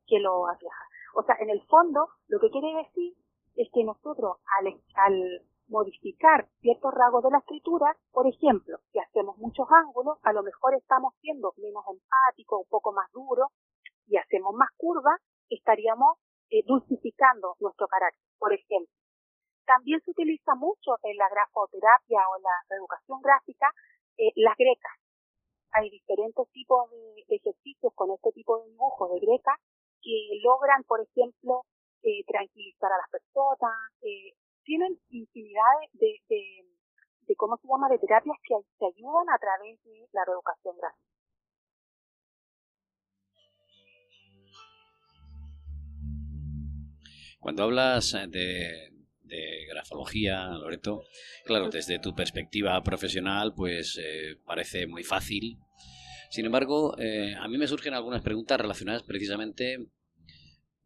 que 0.06 0.18
lo 0.20 0.48
aqueja. 0.48 0.84
O 1.14 1.22
sea, 1.22 1.36
en 1.40 1.50
el 1.50 1.62
fondo, 1.66 2.08
lo 2.28 2.38
que 2.40 2.50
quiere 2.50 2.74
decir 2.74 3.14
es 3.56 3.68
que 3.72 3.84
nosotros, 3.84 4.38
al, 4.94 5.42
modificar 5.68 6.46
ciertos 6.60 6.94
rasgos 6.94 7.24
de 7.24 7.30
la 7.30 7.38
escritura, 7.38 7.96
por 8.12 8.26
ejemplo, 8.26 8.78
si 8.92 9.00
hacemos 9.00 9.36
muchos 9.38 9.66
ángulos, 9.68 10.18
a 10.22 10.32
lo 10.32 10.44
mejor 10.44 10.74
estamos 10.74 11.14
siendo 11.20 11.54
menos 11.56 11.84
empáticos, 11.90 12.60
un 12.60 12.68
poco 12.68 12.92
más 12.92 13.10
duros, 13.12 13.48
y 14.06 14.16
hacemos 14.16 14.54
más 14.54 14.70
curvas, 14.76 15.20
estaríamos 15.48 16.18
eh, 16.50 16.62
dulcificando 16.66 17.56
nuestro 17.58 17.88
carácter, 17.88 18.22
por 18.38 18.52
ejemplo. 18.52 18.94
También 19.64 20.00
se 20.02 20.12
utiliza 20.12 20.54
mucho 20.54 20.94
en 21.02 21.16
la 21.16 21.28
grafoterapia 21.28 22.20
o 22.30 22.36
en 22.36 22.42
la 22.42 22.56
reeducación 22.68 23.20
gráfica 23.20 23.72
eh, 24.16 24.30
las 24.36 24.56
grecas. 24.56 24.92
Hay 25.72 25.90
diferentes 25.90 26.48
tipos 26.52 26.88
de, 26.90 27.34
ejercicios 27.34 27.92
con 27.94 28.12
este 28.12 28.30
tipo 28.32 28.58
de 28.58 28.70
dibujos 28.70 29.10
de 29.10 29.18
greca 29.18 29.58
que 30.06 30.38
logran, 30.40 30.84
por 30.84 31.00
ejemplo, 31.00 31.66
eh, 32.02 32.22
tranquilizar 32.28 32.90
a 32.92 32.98
las 32.98 33.10
personas, 33.10 33.74
eh, 34.02 34.32
tienen 34.62 34.96
infinidad 35.10 35.74
de, 35.94 36.20
de, 36.28 37.34
cómo 37.36 37.56
se 37.56 37.66
llama, 37.66 37.88
de 37.88 37.98
terapias 37.98 38.36
que 38.44 38.54
te 38.78 38.86
ayudan 38.86 39.28
a 39.28 39.38
través 39.38 39.82
de 39.82 40.06
la 40.12 40.24
reeducación 40.24 40.76
gráfica. 40.78 41.02
Cuando 47.40 47.64
hablas 47.64 48.12
de, 48.28 48.92
de 49.22 49.66
grafología, 49.68 50.46
Loreto, 50.50 51.02
claro, 51.44 51.68
desde 51.68 51.98
tu 51.98 52.14
perspectiva 52.14 52.80
profesional, 52.82 53.52
pues 53.56 53.98
eh, 54.00 54.36
parece 54.44 54.86
muy 54.86 55.02
fácil. 55.02 55.58
Sin 56.30 56.46
embargo, 56.46 56.94
a 56.94 57.48
mí 57.48 57.56
me 57.56 57.68
surgen 57.68 57.94
algunas 57.94 58.20
preguntas 58.22 58.60
relacionadas 58.60 59.04
precisamente 59.04 59.86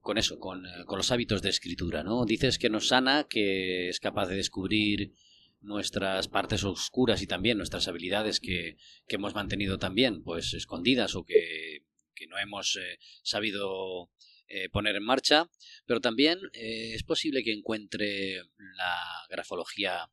con 0.00 0.18
eso, 0.18 0.38
con, 0.38 0.66
eh, 0.66 0.84
con, 0.86 0.98
los 0.98 1.10
hábitos 1.12 1.42
de 1.42 1.50
escritura, 1.50 2.02
¿no? 2.02 2.24
Dices 2.24 2.58
que 2.58 2.70
nos 2.70 2.88
sana, 2.88 3.26
que 3.28 3.88
es 3.88 4.00
capaz 4.00 4.28
de 4.28 4.36
descubrir 4.36 5.12
nuestras 5.60 6.28
partes 6.28 6.64
oscuras 6.64 7.20
y 7.22 7.26
también 7.26 7.58
nuestras 7.58 7.86
habilidades 7.86 8.40
que, 8.40 8.76
que 9.06 9.16
hemos 9.16 9.34
mantenido 9.34 9.78
también, 9.78 10.22
pues 10.22 10.54
escondidas 10.54 11.14
o 11.14 11.24
que, 11.24 11.84
que 12.14 12.26
no 12.26 12.38
hemos 12.38 12.76
eh, 12.76 12.98
sabido 13.22 14.10
eh, 14.48 14.70
poner 14.70 14.96
en 14.96 15.04
marcha, 15.04 15.50
pero 15.86 16.00
también 16.00 16.38
es 16.52 17.02
posible 17.04 17.44
que 17.44 17.52
encuentre 17.52 18.42
la 18.76 18.96
grafología 19.28 20.10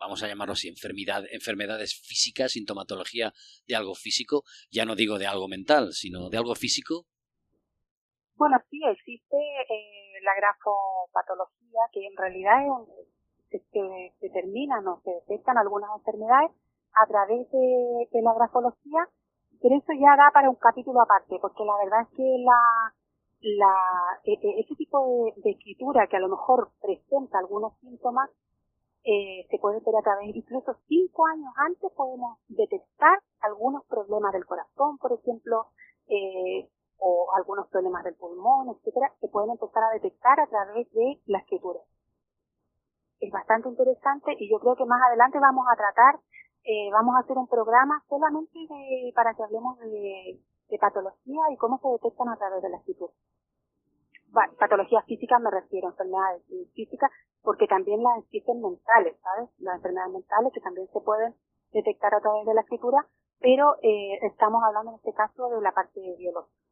vamos 0.00 0.22
a 0.22 0.28
llamarlo 0.28 0.54
así, 0.54 0.66
enfermedad, 0.66 1.24
enfermedades 1.30 1.94
físicas, 1.94 2.52
sintomatología 2.52 3.34
de 3.66 3.76
algo 3.76 3.94
físico, 3.94 4.44
ya 4.70 4.86
no 4.86 4.96
digo 4.96 5.18
de 5.18 5.26
algo 5.26 5.46
mental, 5.46 5.92
sino 5.92 6.30
de 6.30 6.38
algo 6.38 6.54
físico 6.54 7.06
bueno, 8.40 8.56
sí, 8.70 8.80
existe 8.88 9.36
eh, 9.36 10.16
la 10.24 10.32
grafopatología, 10.34 11.80
que 11.92 12.06
en 12.06 12.16
realidad 12.16 12.56
es 13.50 13.60
se, 13.70 14.14
determinan 14.22 14.88
o 14.88 14.98
se 15.04 15.10
detectan 15.10 15.58
algunas 15.58 15.90
enfermedades 15.98 16.50
a 16.94 17.06
través 17.06 17.50
de, 17.50 18.22
la 18.22 18.32
grafología, 18.32 19.06
pero 19.60 19.76
eso 19.76 19.92
ya 19.92 20.16
da 20.16 20.30
para 20.32 20.48
un 20.48 20.56
capítulo 20.56 21.02
aparte, 21.02 21.36
porque 21.38 21.64
la 21.66 21.76
verdad 21.84 22.00
es 22.08 22.16
que 22.16 22.24
la, 22.40 22.94
la, 23.40 23.74
e, 24.24 24.32
e, 24.32 24.60
ese 24.60 24.74
tipo 24.74 25.34
de, 25.36 25.50
escritura 25.50 26.06
que 26.06 26.16
a 26.16 26.20
lo 26.20 26.30
mejor 26.30 26.70
presenta 26.80 27.38
algunos 27.38 27.76
síntomas, 27.80 28.30
eh, 29.04 29.46
se 29.50 29.58
puede 29.58 29.80
ver 29.80 29.96
a 29.96 30.02
través, 30.02 30.34
incluso 30.34 30.78
cinco 30.88 31.26
años 31.26 31.52
antes 31.56 31.92
podemos 31.92 32.38
detectar 32.48 33.18
algunos 33.40 33.84
problemas 33.84 34.32
del 34.32 34.46
corazón, 34.46 34.96
por 34.96 35.12
ejemplo, 35.12 35.66
eh, 36.08 36.70
o 37.00 37.32
algunos 37.34 37.66
problemas 37.68 38.04
del 38.04 38.14
pulmón, 38.14 38.68
etcétera, 38.68 39.12
se 39.20 39.28
pueden 39.28 39.50
empezar 39.50 39.82
a 39.84 39.94
detectar 39.94 40.38
a 40.38 40.46
través 40.46 40.90
de 40.92 41.20
la 41.26 41.38
escritura. 41.38 41.80
Es 43.20 43.32
bastante 43.32 43.68
interesante 43.68 44.36
y 44.38 44.50
yo 44.50 44.58
creo 44.60 44.76
que 44.76 44.84
más 44.84 45.00
adelante 45.08 45.38
vamos 45.40 45.66
a 45.70 45.76
tratar, 45.76 46.20
eh, 46.64 46.90
vamos 46.92 47.16
a 47.16 47.20
hacer 47.20 47.36
un 47.36 47.48
programa 47.48 48.02
solamente 48.08 48.58
de, 48.58 49.12
para 49.14 49.34
que 49.34 49.42
hablemos 49.42 49.78
de, 49.80 50.40
patología 50.80 51.42
y 51.50 51.56
cómo 51.56 51.78
se 51.82 51.88
detectan 51.88 52.28
a 52.28 52.36
través 52.36 52.62
de 52.62 52.68
la 52.68 52.76
escritura. 52.76 53.12
patologías 54.56 55.04
físicas 55.04 55.40
me 55.40 55.50
refiero 55.50 55.88
enfermedades 55.88 56.44
físicas, 56.74 57.10
porque 57.42 57.66
también 57.66 58.00
las 58.02 58.18
existen 58.18 58.62
mentales, 58.62 59.16
¿sabes? 59.20 59.50
Las 59.58 59.76
enfermedades 59.76 60.12
mentales 60.12 60.52
que 60.52 60.60
también 60.60 60.86
se 60.92 61.00
pueden 61.00 61.34
detectar 61.72 62.14
a 62.14 62.20
través 62.20 62.46
de 62.46 62.54
la 62.54 62.60
escritura, 62.60 63.04
pero 63.40 63.76
eh, 63.82 64.18
estamos 64.22 64.62
hablando 64.62 64.92
en 64.92 64.96
este 64.98 65.12
caso 65.12 65.48
de 65.48 65.60
la 65.60 65.72
parte 65.72 66.00
biológica. 66.18 66.69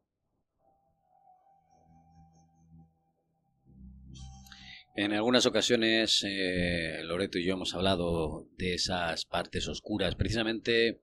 En 5.00 5.12
algunas 5.12 5.46
ocasiones, 5.46 6.24
eh, 6.26 7.02
Loreto 7.04 7.38
y 7.38 7.44
yo 7.44 7.52
hemos 7.52 7.72
hablado 7.72 8.48
de 8.56 8.74
esas 8.74 9.26
partes 9.26 9.68
oscuras, 9.68 10.16
precisamente 10.16 11.02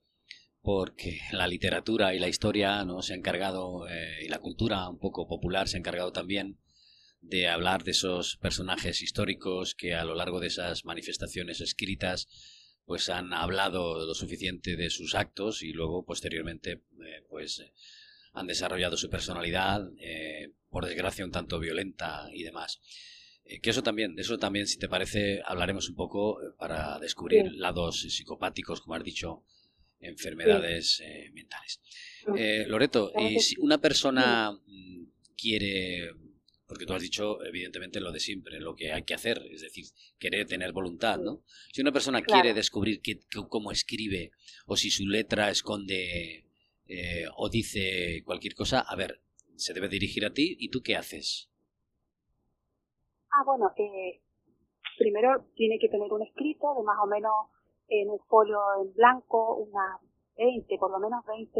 porque 0.62 1.22
la 1.32 1.48
literatura 1.48 2.14
y 2.14 2.20
la 2.20 2.28
historia 2.28 2.84
no 2.84 3.02
se 3.02 3.14
han 3.14 3.20
encargado, 3.20 3.88
eh, 3.88 4.26
y 4.26 4.28
la 4.28 4.40
cultura 4.40 4.90
un 4.90 5.00
poco 5.00 5.30
popular 5.30 5.70
se 5.70 5.78
ha 5.78 5.80
encargado 5.80 6.12
también 6.12 6.60
de 7.22 7.48
hablar 7.48 7.86
de 7.86 7.92
esos 7.92 8.36
personajes 8.36 9.02
históricos 9.02 9.76
que 9.76 9.94
a 9.94 10.04
lo 10.04 10.14
largo 10.14 10.42
de 10.42 10.48
esas 10.48 10.84
manifestaciones 10.84 11.62
escritas 11.62 12.28
pues 12.84 13.08
han 13.08 13.32
hablado 13.32 14.06
lo 14.06 14.14
suficiente 14.14 14.76
de 14.76 14.90
sus 14.90 15.16
actos 15.16 15.64
y 15.64 15.72
luego 15.72 16.04
posteriormente 16.04 16.72
eh, 16.72 17.24
pues 17.30 17.64
han 18.34 18.48
desarrollado 18.48 18.98
su 18.98 19.10
personalidad 19.10 19.88
por 20.70 20.86
desgracia 20.86 21.24
un 21.24 21.32
tanto 21.32 21.60
violenta 21.60 22.28
y 22.34 22.44
demás 22.44 22.82
que 23.46 23.70
eso 23.70 23.84
también, 23.84 24.18
eso 24.18 24.40
también, 24.40 24.66
si 24.66 24.78
te 24.78 24.90
parece, 24.90 25.42
hablaremos 25.46 25.88
un 25.90 25.96
poco 25.96 26.42
eh, 26.42 26.52
para 26.58 27.00
descubrir 27.00 27.52
lados 27.54 28.02
psicopáticos, 28.02 28.82
como 28.82 28.96
has 28.96 29.04
dicho, 29.04 29.44
enfermedades 30.00 31.00
eh, 31.02 31.30
mentales. 31.34 31.80
Loreto, 32.68 33.12
y 33.18 33.40
si 33.40 33.56
una 33.60 33.80
persona 33.80 34.52
mm, 34.52 35.04
quiere, 35.38 36.10
porque 36.66 36.88
tú 36.88 36.94
has 36.94 37.02
dicho 37.04 37.44
evidentemente 37.46 38.00
lo 38.00 38.12
de 38.12 38.20
siempre, 38.20 38.60
lo 38.60 38.76
que 38.76 38.92
hay 38.92 39.04
que 39.04 39.14
hacer, 39.14 39.44
es 39.52 39.62
decir, 39.62 39.86
querer 40.18 40.48
tener 40.48 40.72
voluntad, 40.72 41.20
¿no? 41.20 41.44
Si 41.72 41.82
una 41.82 41.92
persona 41.92 42.24
quiere 42.24 42.54
descubrir 42.56 43.02
cómo 43.50 43.72
escribe 43.72 44.32
o 44.66 44.76
si 44.76 44.90
su 44.90 45.08
letra 45.08 45.52
esconde 45.52 46.46
o 47.38 47.50
dice 47.50 48.24
cualquier 48.26 48.56
cosa, 48.56 48.80
a 48.80 48.96
ver, 48.96 49.22
se 49.56 49.74
debe 49.74 49.88
dirigir 49.88 50.26
a 50.26 50.34
ti 50.34 50.58
y 50.60 50.70
tú 50.70 50.82
qué 50.82 50.96
haces. 50.96 51.50
Ah, 53.38 53.44
bueno, 53.44 53.70
eh, 53.76 54.22
primero 54.98 55.44
tiene 55.56 55.78
que 55.78 55.90
tener 55.90 56.12
un 56.14 56.22
escrito 56.22 56.74
de 56.74 56.84
más 56.84 56.98
o 57.04 57.06
menos 57.06 57.34
en 57.90 58.10
un 58.10 58.20
folio 58.30 58.60
en 58.82 58.94
blanco, 58.94 59.58
unas 59.58 60.00
20, 60.38 60.78
por 60.78 60.90
lo 60.92 61.00
menos 61.00 61.26
20 61.26 61.60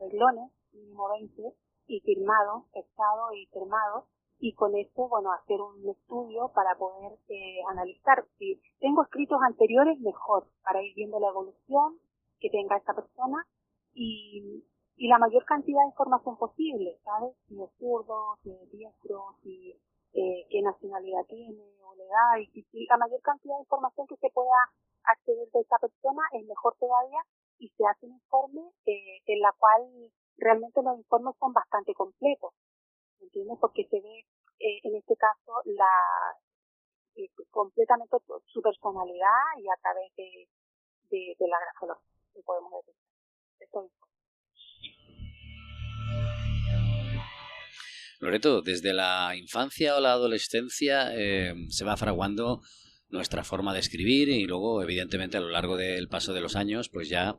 reglones, 0.00 0.50
mínimo 0.74 1.08
20, 1.08 1.42
y 1.86 2.00
firmado, 2.00 2.66
fechado 2.74 3.32
y 3.32 3.46
firmado, 3.46 4.06
y 4.38 4.52
con 4.52 4.76
eso, 4.76 5.08
bueno, 5.08 5.32
hacer 5.32 5.62
un 5.62 5.88
estudio 5.88 6.52
para 6.54 6.76
poder 6.76 7.18
eh, 7.28 7.62
analizar. 7.70 8.26
Si 8.36 8.60
tengo 8.78 9.02
escritos 9.02 9.38
anteriores, 9.48 9.98
mejor, 10.00 10.48
para 10.62 10.82
ir 10.82 10.94
viendo 10.94 11.18
la 11.20 11.28
evolución 11.28 12.00
que 12.38 12.50
tenga 12.50 12.76
esta 12.76 12.92
persona 12.92 13.46
y, 13.94 14.62
y 14.96 15.08
la 15.08 15.18
mayor 15.18 15.46
cantidad 15.46 15.80
de 15.84 15.88
información 15.88 16.36
posible, 16.36 17.00
¿sabes? 17.02 17.34
Si 17.48 17.62
es 17.62 17.70
zurdo, 17.78 18.36
si 18.42 18.50
es 18.50 18.70
diestro, 18.70 19.36
si 19.42 19.74
eh, 20.14 20.46
qué 20.48 20.62
nacionalidad 20.62 21.24
tiene 21.28 21.62
o 21.82 21.94
le 21.94 22.06
da, 22.06 22.40
y, 22.40 22.66
y 22.72 22.86
la 22.86 22.96
mayor 22.96 23.20
cantidad 23.22 23.56
de 23.56 23.62
información 23.62 24.06
que 24.06 24.16
se 24.16 24.30
pueda 24.30 24.56
acceder 25.04 25.48
de 25.50 25.60
esta 25.60 25.78
persona 25.78 26.22
es 26.32 26.46
mejor 26.46 26.76
todavía 26.78 27.20
y 27.58 27.68
se 27.68 27.84
hace 27.86 28.06
un 28.06 28.12
informe 28.12 28.62
eh, 28.86 29.20
en 29.26 29.40
la 29.40 29.52
cual 29.58 30.10
realmente 30.36 30.82
los 30.82 30.98
informes 30.98 31.34
son 31.38 31.52
bastante 31.52 31.94
completos, 31.94 32.52
¿entiendes? 33.20 33.58
Porque 33.60 33.86
se 33.88 34.00
ve 34.00 34.24
eh, 34.60 34.80
en 34.82 34.96
este 34.96 35.16
caso 35.16 35.52
la 35.64 35.90
eh, 37.16 37.28
completamente 37.50 38.16
su 38.46 38.60
personalidad 38.60 39.58
y 39.58 39.68
a 39.68 39.76
través 39.80 40.14
de, 40.16 40.48
de, 41.10 41.48
la 41.48 41.58
grafología, 41.60 42.10
que 42.32 42.42
podemos 42.42 42.72
decir. 42.72 42.94
Esto 43.60 43.88
Loreto, 48.24 48.62
desde 48.62 48.92
la 48.92 49.36
infancia 49.36 49.96
o 49.96 50.00
la 50.00 50.12
adolescencia 50.12 51.12
se 51.68 51.84
va 51.84 51.96
fraguando 51.96 52.60
nuestra 53.14 53.44
forma 53.44 53.72
de 53.72 53.80
escribir 53.80 54.28
y 54.28 54.44
luego, 54.44 54.82
evidentemente, 54.82 55.36
a 55.36 55.40
lo 55.40 55.48
largo 55.48 55.76
del 55.76 56.08
paso 56.08 56.34
de 56.34 56.40
los 56.40 56.56
años, 56.56 56.88
pues 56.88 57.08
ya 57.08 57.38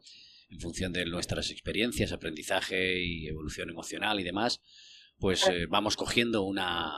en 0.50 0.60
función 0.60 0.94
de 0.94 1.06
nuestras 1.06 1.52
experiencias, 1.52 2.12
aprendizaje 2.12 3.04
y 3.04 3.28
evolución 3.28 3.70
emocional 3.70 4.20
y 4.20 4.24
demás, 4.24 4.62
pues 5.18 5.48
eh, 5.48 5.66
vamos 5.68 5.98
cogiendo 5.98 6.44
una, 6.44 6.92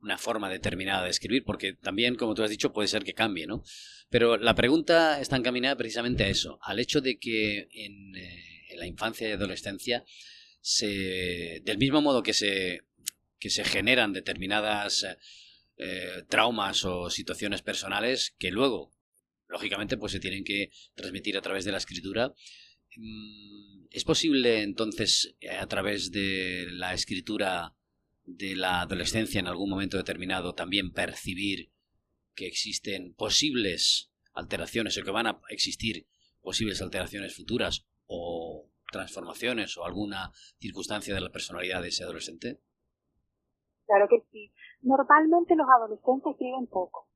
una 0.00 0.18
forma 0.18 0.48
determinada 0.48 1.04
de 1.04 1.10
escribir, 1.10 1.44
porque 1.44 1.74
también, 1.74 2.16
como 2.16 2.34
tú 2.34 2.42
has 2.42 2.50
dicho, 2.50 2.72
puede 2.72 2.88
ser 2.88 3.04
que 3.04 3.14
cambie, 3.14 3.46
¿no? 3.46 3.62
Pero 4.10 4.36
la 4.36 4.54
pregunta 4.54 5.20
está 5.20 5.36
encaminada 5.36 5.76
precisamente 5.76 6.24
a 6.24 6.28
eso, 6.28 6.58
al 6.62 6.78
hecho 6.78 7.00
de 7.00 7.18
que 7.18 7.68
en, 7.72 8.16
eh, 8.16 8.64
en 8.70 8.78
la 8.78 8.86
infancia 8.86 9.28
y 9.28 9.32
adolescencia, 9.32 10.04
se, 10.60 11.60
del 11.64 11.78
mismo 11.78 12.00
modo 12.00 12.22
que 12.22 12.32
se, 12.32 12.82
que 13.42 13.50
se 13.50 13.64
generan 13.64 14.12
determinadas 14.12 15.04
eh, 15.76 16.22
traumas 16.28 16.84
o 16.84 17.10
situaciones 17.10 17.60
personales 17.60 18.36
que 18.38 18.52
luego, 18.52 18.94
lógicamente, 19.48 19.96
pues 19.96 20.12
se 20.12 20.20
tienen 20.20 20.44
que 20.44 20.70
transmitir 20.94 21.36
a 21.36 21.42
través 21.42 21.64
de 21.64 21.72
la 21.72 21.78
escritura. 21.78 22.32
Mm, 22.94 23.86
¿Es 23.90 24.04
posible 24.04 24.62
entonces, 24.62 25.34
eh, 25.40 25.50
a 25.50 25.66
través 25.66 26.12
de 26.12 26.68
la 26.70 26.94
escritura 26.94 27.74
de 28.24 28.54
la 28.54 28.82
adolescencia 28.82 29.40
en 29.40 29.48
algún 29.48 29.70
momento 29.70 29.96
determinado, 29.96 30.54
también 30.54 30.92
percibir 30.92 31.72
que 32.36 32.46
existen 32.46 33.12
posibles 33.14 34.12
alteraciones 34.34 34.96
o 34.98 35.02
que 35.02 35.10
van 35.10 35.26
a 35.26 35.40
existir 35.48 36.06
posibles 36.42 36.80
alteraciones 36.80 37.34
futuras 37.34 37.86
o 38.06 38.70
transformaciones 38.92 39.76
o 39.78 39.84
alguna 39.84 40.30
circunstancia 40.60 41.12
de 41.12 41.22
la 41.22 41.32
personalidad 41.32 41.82
de 41.82 41.88
ese 41.88 42.04
adolescente? 42.04 42.60
Claro 43.92 44.08
que 44.08 44.24
sí. 44.32 44.50
Normalmente 44.80 45.54
los 45.54 45.68
adolescentes 45.68 46.32
escriben 46.32 46.66
poco, 46.66 47.08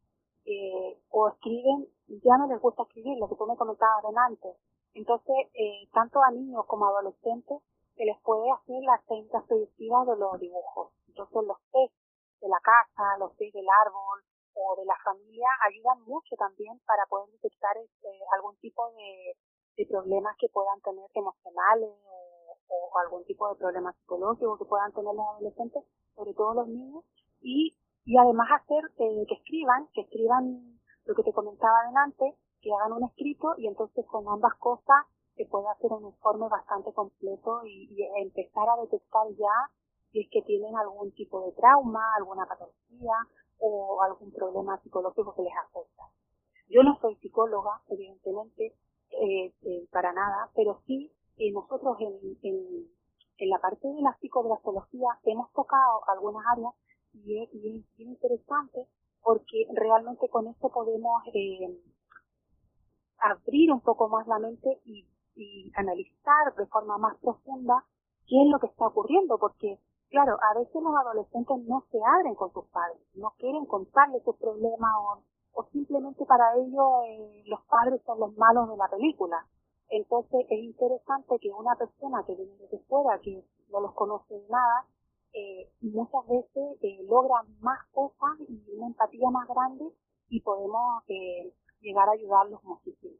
eh, 0.45 1.01
o 1.09 1.29
escriben, 1.29 1.89
ya 2.21 2.37
no 2.37 2.49
les 2.53 2.61
gusta 2.61 2.83
escribir, 2.83 3.17
lo 3.17 3.31
que 3.31 3.37
tú 3.37 3.47
me 3.47 3.57
comentabas 3.57 4.05
antes. 4.29 4.61
Entonces, 4.93 5.49
eh, 5.55 5.89
tanto 5.95 6.21
a 6.21 6.31
niños 6.33 6.67
como 6.67 6.85
a 6.85 6.91
adolescentes 6.91 7.65
se 7.97 8.05
les 8.05 8.21
puede 8.21 8.45
hacer 8.53 8.77
las 8.85 9.01
técnicas 9.07 9.45
productivas 9.49 10.07
de 10.07 10.17
los 10.19 10.39
dibujos. 10.39 10.93
Entonces, 11.09 11.49
los 11.49 11.57
test 11.73 11.97
de 12.43 12.49
la 12.53 12.61
casa, 12.61 13.17
los 13.21 13.35
test 13.37 13.55
del 13.55 13.73
árbol 13.81 14.21
o 14.53 14.77
de 14.77 14.85
la 14.85 15.01
familia 15.03 15.49
ayudan 15.65 16.05
mucho 16.05 16.37
también 16.37 16.79
para 16.85 17.07
poder 17.09 17.33
detectar 17.41 17.73
este, 17.79 18.09
algún 18.37 18.55
tipo 18.61 18.85
de, 18.93 19.33
problemas 19.89 20.37
que 20.39 20.49
puedan 20.53 20.79
tener 20.83 21.09
emocionales 21.15 21.89
o, 22.05 22.53
o 22.69 22.99
algún 22.99 23.25
tipo 23.25 23.49
de 23.49 23.57
problemas 23.57 23.97
psicológicos 23.97 24.59
que 24.59 24.65
puedan 24.67 24.93
tener 24.93 25.15
los 25.15 25.27
adolescentes, 25.27 25.85
sobre 26.17 26.35
todo 26.35 26.55
los 26.55 26.69
niños, 26.69 27.05
y, 27.41 27.77
y 28.05 28.17
además 28.19 28.49
hacer 28.61 28.85
eh, 28.99 29.27
que 29.29 29.35
escriban, 29.35 29.89
que 29.93 30.01
escriban 30.03 30.81
lo 31.05 31.15
que 31.15 31.23
te 31.23 31.33
comentaba 31.33 31.81
adelante, 31.85 32.35
que 32.61 32.71
hagan 32.73 32.93
un 32.93 33.05
escrito 33.05 33.55
y 33.59 33.69
entonces 33.69 34.05
con 34.07 34.27
ambas 34.29 34.55
cosas 34.59 35.07
se 35.37 35.45
puede 35.47 35.69
hacer 35.69 35.93
un 35.93 36.07
informe 36.07 36.49
bastante 36.49 36.93
completo 36.93 37.65
y, 37.65 37.87
empezar 38.23 38.69
a 38.69 38.81
detectar 38.81 39.29
ya 39.37 39.71
si 40.11 40.21
es 40.21 40.29
que 40.31 40.43
tienen 40.43 40.75
algún 40.77 41.13
tipo 41.13 41.45
de 41.45 41.53
trauma, 41.53 42.01
alguna 42.17 42.47
patología 42.47 43.15
o 43.59 44.03
algún 44.03 44.33
problema 44.33 44.81
psicológico 44.83 45.35
que 45.35 45.43
les 45.43 45.53
afecta. 45.57 46.05
Yo 46.69 46.83
no 46.83 46.99
soy 47.01 47.17
psicóloga, 47.17 47.83
evidentemente, 47.89 48.75
eh, 49.11 49.55
eh, 49.63 49.87
para 49.93 50.13
nada, 50.13 50.51
pero 50.55 50.81
sí 50.87 51.13
nosotros 51.53 51.97
en, 52.01 52.39
en, 52.43 52.89
en 53.39 53.51
la 53.51 53.59
parte 53.59 53.89
de 53.89 54.03
la 54.03 54.17
psicografología 54.21 55.09
hemos 55.25 55.53
tocado 55.53 56.01
algunas 56.09 56.45
áreas 56.53 56.75
y 57.13 57.43
es, 57.43 57.51
bien 57.53 57.85
interesante 57.99 58.87
porque 59.23 59.67
realmente 59.75 60.29
con 60.29 60.47
esto 60.47 60.69
podemos 60.69 61.23
eh, 61.35 61.81
abrir 63.19 63.73
un 63.73 63.81
poco 63.81 64.09
más 64.09 64.27
la 64.27 64.39
mente 64.39 64.81
y, 64.85 65.07
analizar 65.75 66.55
de 66.57 66.65
forma 66.67 66.97
más 66.97 67.19
profunda 67.19 67.85
qué 68.27 68.41
es 68.41 68.49
lo 68.49 68.59
que 68.59 68.69
está 68.69 68.87
ocurriendo, 68.87 69.37
porque 69.39 69.79
claro, 70.09 70.39
a 70.41 70.59
veces 70.59 70.83
los 70.83 70.97
adolescentes 70.97 71.59
no 71.67 71.85
se 71.91 71.99
abren 72.03 72.35
con 72.35 72.51
sus 72.55 72.65
padres, 72.69 73.03
no 73.13 73.35
quieren 73.37 73.67
contarles 73.67 74.23
sus 74.25 74.37
problemas 74.37 74.91
o, 74.99 75.23
o 75.53 75.65
simplemente 75.73 76.25
para 76.25 76.55
ellos 76.57 76.89
eh, 77.09 77.43
los 77.49 77.61
padres 77.67 78.01
son 78.07 78.19
los 78.19 78.35
malos 78.39 78.71
de 78.71 78.77
la 78.79 78.89
película. 78.89 79.47
Entonces 79.89 80.47
es 80.51 80.59
interesante 80.59 81.39
que 81.41 81.51
una 81.51 81.77
persona 81.77 82.25
que 82.27 82.35
viene 82.35 82.57
desde 82.59 82.79
fuera, 82.87 83.21
que 83.21 83.45
no 83.71 83.81
los 83.81 83.95
conoce 83.95 84.35
nada, 84.49 84.87
eh, 85.33 85.71
muchas 85.81 86.27
veces 86.27 86.79
eh, 86.83 87.05
logran 87.09 87.47
más 87.61 87.79
cosas 87.93 88.41
y 88.49 88.63
una 88.77 88.87
empatía 88.87 89.31
más 89.31 89.47
grande 89.49 89.85
y 90.29 90.41
podemos 90.41 91.03
eh, 91.09 91.53
llegar 91.81 92.09
a 92.09 92.13
ayudarlos 92.13 92.63
muchísimo. 92.65 93.17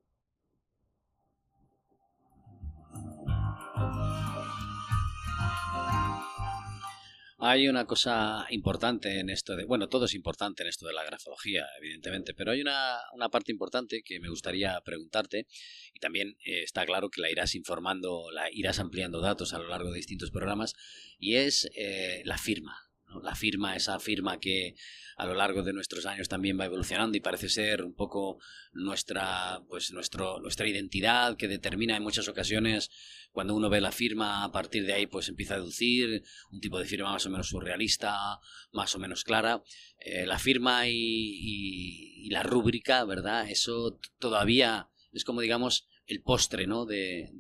Hay 7.39 7.69
una 7.69 7.85
cosa 7.85 8.47
importante 8.49 9.21
en 9.21 9.29
esto 9.29 9.57
de, 9.57 9.67
bueno, 9.67 9.91
todo 9.91 10.07
es 10.07 10.15
importante 10.15 10.63
en 10.63 10.71
esto 10.71 10.87
de 10.87 10.95
la 10.95 11.05
grafología, 11.05 11.67
evidentemente, 11.79 12.33
pero 12.33 12.53
hay 12.53 12.63
una, 12.63 12.99
una 13.13 13.29
parte 13.29 13.53
importante 13.53 14.03
que 14.03 14.21
me 14.21 14.31
gustaría 14.31 14.81
preguntarte 14.81 15.47
y 15.93 16.01
también 16.01 16.37
eh, 16.47 16.63
está 16.63 16.87
claro 16.87 17.11
que 17.11 17.21
la 17.21 17.31
irás 17.31 17.55
informando, 17.55 18.31
la 18.33 18.51
irás 18.51 18.79
ampliando 18.79 19.21
datos 19.21 19.53
a 19.53 19.59
lo 19.59 19.69
largo 19.69 19.91
de 19.91 19.99
distintos 19.99 20.31
programas 20.31 20.73
y 21.19 21.35
es 21.37 21.69
eh, 21.77 22.23
la 22.25 22.39
firma. 22.39 22.75
La 23.23 23.35
firma, 23.35 23.77
esa 23.77 23.99
firma 23.99 24.39
que 24.39 24.75
a 25.17 25.25
lo 25.25 25.35
largo 25.35 25.63
de 25.63 25.73
nuestros 25.73 26.05
años 26.07 26.29
también 26.29 26.59
va 26.61 26.67
evolucionando 26.67 27.17
y 27.17 27.21
parece 27.21 27.49
ser 27.49 27.83
un 27.83 27.95
poco 27.95 28.39
nuestra, 28.73 29.63
pues 29.69 29.93
nuestro, 29.93 30.41
nuestra 30.41 30.69
identidad 30.69 31.37
que 31.37 31.49
determina 31.49 31.97
en 31.97 32.03
muchas 32.03 32.29
ocasiones 32.29 32.91
cuando 33.33 33.55
uno 33.55 33.69
ve 33.69 33.81
la 33.81 33.93
firma, 33.93 34.45
a 34.45 34.51
partir 34.51 34.87
de 34.87 34.95
ahí 34.95 35.07
pues 35.07 35.29
empieza 35.29 35.55
a 35.55 35.59
deducir 35.59 36.23
un 36.51 36.61
tipo 36.61 36.79
de 36.79 36.87
firma 36.87 37.13
más 37.13 37.27
o 37.27 37.31
menos 37.31 37.49
surrealista, 37.49 38.41
más 38.73 38.95
o 38.95 38.99
menos 38.99 39.25
clara. 39.25 39.63
Eh, 40.01 40.27
la 40.27 40.39
firma 40.39 40.89
y, 40.89 42.29
la 42.31 42.43
rúbrica, 42.43 43.05
¿verdad? 43.05 43.49
Eso 43.49 44.01
todavía 44.19 44.89
es 45.13 45.25
como 45.25 45.41
digamos 45.41 45.89
el 46.07 46.23
postre, 46.23 46.67
¿no? 46.67 46.87
De, 46.87 47.31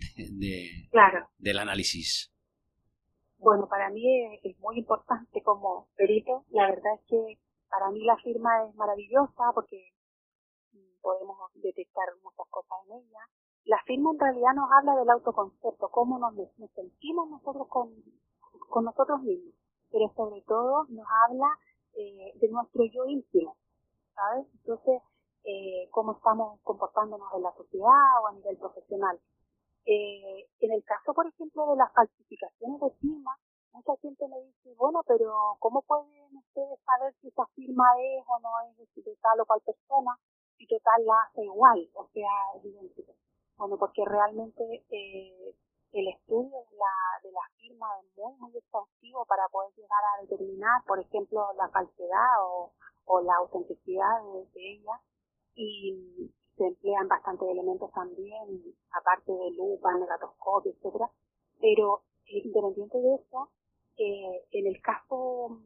claro. 0.91 1.31
del 1.39 1.59
análisis. 1.59 2.33
Bueno, 3.39 3.69
para 3.69 3.91
mí 3.91 4.03
es, 4.43 4.59
muy 4.61 4.79
importante 4.79 5.43
como 5.43 5.89
perito. 5.97 6.45
La 6.51 6.69
verdad 6.69 6.95
es 6.95 7.05
que 7.07 7.39
para 7.69 7.91
mí 7.91 8.05
la 8.05 8.17
firma 8.17 8.65
es 8.65 8.75
maravillosa 8.75 9.53
porque 9.55 9.93
podemos 11.01 11.39
detectar 11.55 12.09
muchas 12.23 12.47
cosas 12.49 12.79
en 12.89 12.97
ella 12.97 13.21
la 13.67 13.83
firma 13.85 14.13
en 14.13 14.19
realidad 14.19 14.55
nos 14.55 14.71
habla 14.71 14.95
del 14.95 15.11
autoconcepto, 15.11 15.89
cómo 15.89 16.19
nos, 16.19 16.35
sentimos 16.75 17.29
nosotros 17.29 17.67
con, 17.69 17.91
con, 18.71 18.85
nosotros 18.85 19.21
mismos, 19.23 19.55
pero 19.91 20.09
sobre 20.15 20.43
todo 20.43 20.87
nos 20.89 21.07
habla 21.25 21.47
eh, 21.95 22.33
de 22.41 22.49
nuestro 22.49 22.85
yo 22.85 23.05
íntimo, 23.07 23.57
¿sabes? 24.15 24.47
Entonces, 24.55 25.03
eh, 25.43 25.89
cómo 25.91 26.13
estamos 26.13 26.61
comportándonos 26.63 27.27
en 27.35 27.43
la 27.43 27.53
sociedad 27.55 28.23
o 28.23 28.29
a 28.29 28.33
nivel 28.35 28.57
profesional. 28.57 29.19
Eh, 29.87 30.47
en 30.61 30.73
el 30.73 30.85
caso, 30.85 31.15
por 31.15 31.27
ejemplo, 31.27 31.67
de 31.71 31.77
las 31.77 31.93
falsificaciones 31.93 32.81
de 32.81 32.91
firma, 33.01 33.39
mucha 33.73 33.97
gente 34.03 34.27
me 34.29 34.41
dice, 34.41 34.75
bueno, 34.77 35.03
pero 35.07 35.57
¿cómo 35.61 35.83
pueden 35.83 36.37
ustedes 36.37 36.81
saber 36.85 37.15
si 37.21 37.29
esa 37.29 37.47
firma 37.55 37.85
es 38.01 38.25
o 38.27 38.39
no 38.41 38.51
es 38.69 39.05
de, 39.05 39.17
tal 39.23 39.41
o 39.41 39.47
cual 39.47 39.61
persona 39.61 40.19
y 40.59 40.67
total 40.67 41.05
la 41.05 41.23
hace 41.23 41.45
igual, 41.45 41.89
o 41.95 42.09
sea, 42.13 42.31
idéntica. 42.65 43.13
Bueno, 43.57 43.77
porque 43.79 44.03
realmente 44.05 44.85
eh, 44.91 45.55
el 45.93 46.09
estudio 46.09 46.51
de 46.51 46.77
la, 46.77 46.95
de 47.23 47.33
la 47.33 47.41
firma 47.57 47.87
es 48.03 48.17
muy, 48.17 48.57
exhaustivo 48.57 49.25
para 49.27 49.49
poder 49.49 49.73
llegar 49.77 50.03
a 50.05 50.23
determinar, 50.23 50.83
por 50.87 50.99
ejemplo, 51.01 51.53
la 51.57 51.69
falsedad 51.69 52.43
o, 52.43 52.73
o 53.05 53.21
la 53.21 53.37
autenticidad 53.37 54.23
de, 54.53 54.73
ella. 54.73 55.01
Y 55.55 56.31
se 56.57 56.67
emplean 56.67 57.09
bastantes 57.09 57.49
elementos 57.49 57.91
también, 57.93 58.63
aparte 58.93 59.33
de 59.33 59.51
lupa, 59.53 59.95
negatoscopio, 59.99 60.73
etcétera. 60.73 61.11
Pero 61.61 62.03
eh, 62.27 62.43
independiente 62.45 62.99
de 62.99 63.15
eso, 63.15 63.51
eh, 63.99 64.45
en 64.53 64.67
el 64.67 64.81
caso 64.83 65.59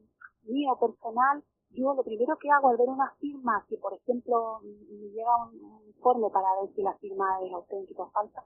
mío 0.44 0.76
personal, 0.78 1.42
yo 1.70 1.94
lo 1.94 2.02
primero 2.02 2.36
que 2.38 2.50
hago 2.50 2.68
al 2.68 2.76
ver 2.76 2.88
una 2.88 3.14
firma, 3.20 3.64
si 3.68 3.76
por 3.76 3.94
ejemplo 3.94 4.60
me 4.62 5.08
llega 5.08 5.36
un, 5.46 5.86
informe 5.86 6.30
para 6.30 6.60
ver 6.60 6.74
si 6.74 6.82
la 6.82 6.94
firma 6.94 7.38
es 7.44 7.52
auténtica 7.52 8.02
o 8.02 8.10
falsa, 8.10 8.44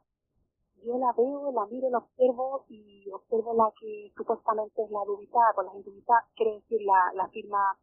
yo 0.83 0.99
la 0.99 1.13
veo, 1.13 1.53
la 1.53 1.65
miro, 1.67 1.89
la 1.89 1.99
observo 1.99 2.65
y 2.69 3.09
observo 3.11 3.55
la 3.55 3.73
que 3.81 4.13
supuestamente 4.17 4.83
es 4.83 4.91
la 4.91 5.05
dubitada, 5.07 5.55
con 5.55 5.67
la 5.67 5.75
indubitada, 5.75 6.27
quiere 6.35 6.55
decir 6.57 6.83
la, 6.83 7.13
la 7.15 7.29
firma 7.29 7.79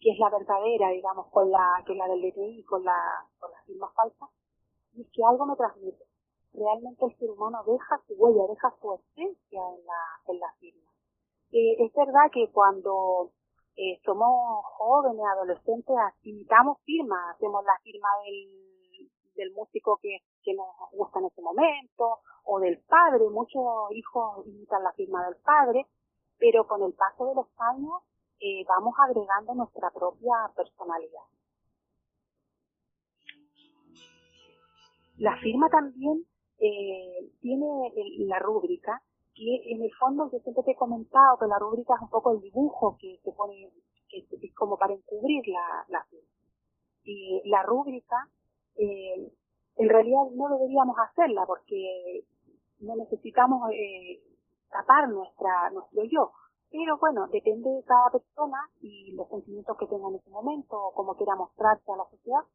que 0.00 0.12
es 0.12 0.18
la 0.18 0.30
verdadera, 0.30 0.88
digamos, 0.90 1.26
con 1.28 1.50
la 1.50 1.82
que 1.86 1.94
la 1.94 2.08
del 2.08 2.22
DTI, 2.22 2.64
con 2.64 2.84
la, 2.84 3.26
con 3.38 3.50
la 3.50 3.62
firma 3.62 3.90
falsa, 3.94 4.28
y 4.94 5.02
es 5.02 5.08
que 5.12 5.22
algo 5.24 5.46
me 5.46 5.56
transmite. 5.56 6.04
Realmente 6.52 7.04
el 7.04 7.16
ser 7.18 7.30
humano 7.30 7.62
deja 7.64 8.00
su 8.06 8.14
huella, 8.14 8.46
deja 8.48 8.74
su 8.80 8.94
esencia 8.94 9.60
en 9.60 9.86
la, 9.86 10.32
en 10.32 10.40
la 10.40 10.52
firma. 10.58 10.90
Eh, 11.52 11.84
es 11.84 11.92
verdad 11.92 12.30
que 12.32 12.50
cuando 12.50 13.30
eh, 13.76 14.00
somos 14.04 14.64
jóvenes, 14.78 15.24
adolescentes, 15.36 15.96
imitamos 16.22 16.78
firmas, 16.84 17.34
hacemos 17.34 17.62
la 17.64 17.78
firma 17.82 18.08
del, 18.24 19.10
del 19.34 19.52
músico 19.52 19.98
que, 20.02 20.18
que 20.42 20.54
nos 20.54 20.66
gusta 20.92 21.18
en 21.18 21.26
ese 21.26 21.42
momento, 21.42 22.20
o 22.44 22.58
del 22.58 22.80
padre, 22.88 23.28
muchos 23.30 23.62
hijos 23.92 24.46
imitan 24.46 24.82
la 24.82 24.92
firma 24.92 25.24
del 25.26 25.36
padre, 25.36 25.86
pero 26.38 26.66
con 26.66 26.82
el 26.82 26.94
paso 26.94 27.26
de 27.26 27.34
los 27.34 27.46
años 27.58 28.02
eh, 28.40 28.64
vamos 28.66 28.94
agregando 28.98 29.54
nuestra 29.54 29.90
propia 29.90 30.50
personalidad. 30.56 31.24
La 35.18 35.36
firma 35.36 35.68
también 35.68 36.24
eh, 36.58 37.30
tiene 37.40 37.66
la 38.26 38.38
rúbrica, 38.38 39.02
que 39.34 39.72
en 39.72 39.82
el 39.82 39.90
fondo 39.98 40.30
yo 40.32 40.38
siempre 40.40 40.64
te 40.64 40.72
he 40.72 40.76
comentado 40.76 41.38
que 41.38 41.46
la 41.46 41.58
rúbrica 41.58 41.94
es 41.94 42.02
un 42.02 42.10
poco 42.10 42.32
el 42.32 42.40
dibujo 42.40 42.96
que 42.98 43.20
se 43.22 43.32
pone, 43.32 43.70
que 44.08 44.18
es 44.18 44.54
como 44.54 44.78
para 44.78 44.94
encubrir 44.94 45.46
la, 45.46 45.84
la 45.88 46.04
firma. 46.04 46.28
Y 47.04 47.42
la 47.48 47.62
rúbrica, 47.62 48.28
eh, 48.76 49.30
en 49.76 49.88
realidad 49.88 50.22
no 50.32 50.48
deberíamos 50.48 50.96
hacerla 50.98 51.44
porque 51.46 52.24
no 52.80 52.96
necesitamos 52.96 53.70
eh, 53.72 54.22
tapar 54.70 55.08
nuestra, 55.08 55.70
nuestro 55.70 56.04
yo. 56.04 56.32
Pero 56.70 56.98
bueno, 56.98 57.26
depende 57.32 57.68
de 57.68 57.82
cada 57.84 58.10
persona 58.10 58.70
y 58.80 59.12
los 59.12 59.28
sentimientos 59.28 59.76
que 59.76 59.86
tenga 59.86 60.08
en 60.08 60.16
ese 60.16 60.30
momento 60.30 60.76
o 60.76 60.94
cómo 60.94 61.16
quiera 61.16 61.34
mostrarse 61.34 61.90
a 61.90 61.96
la 61.96 62.08
sociedad. 62.08 62.46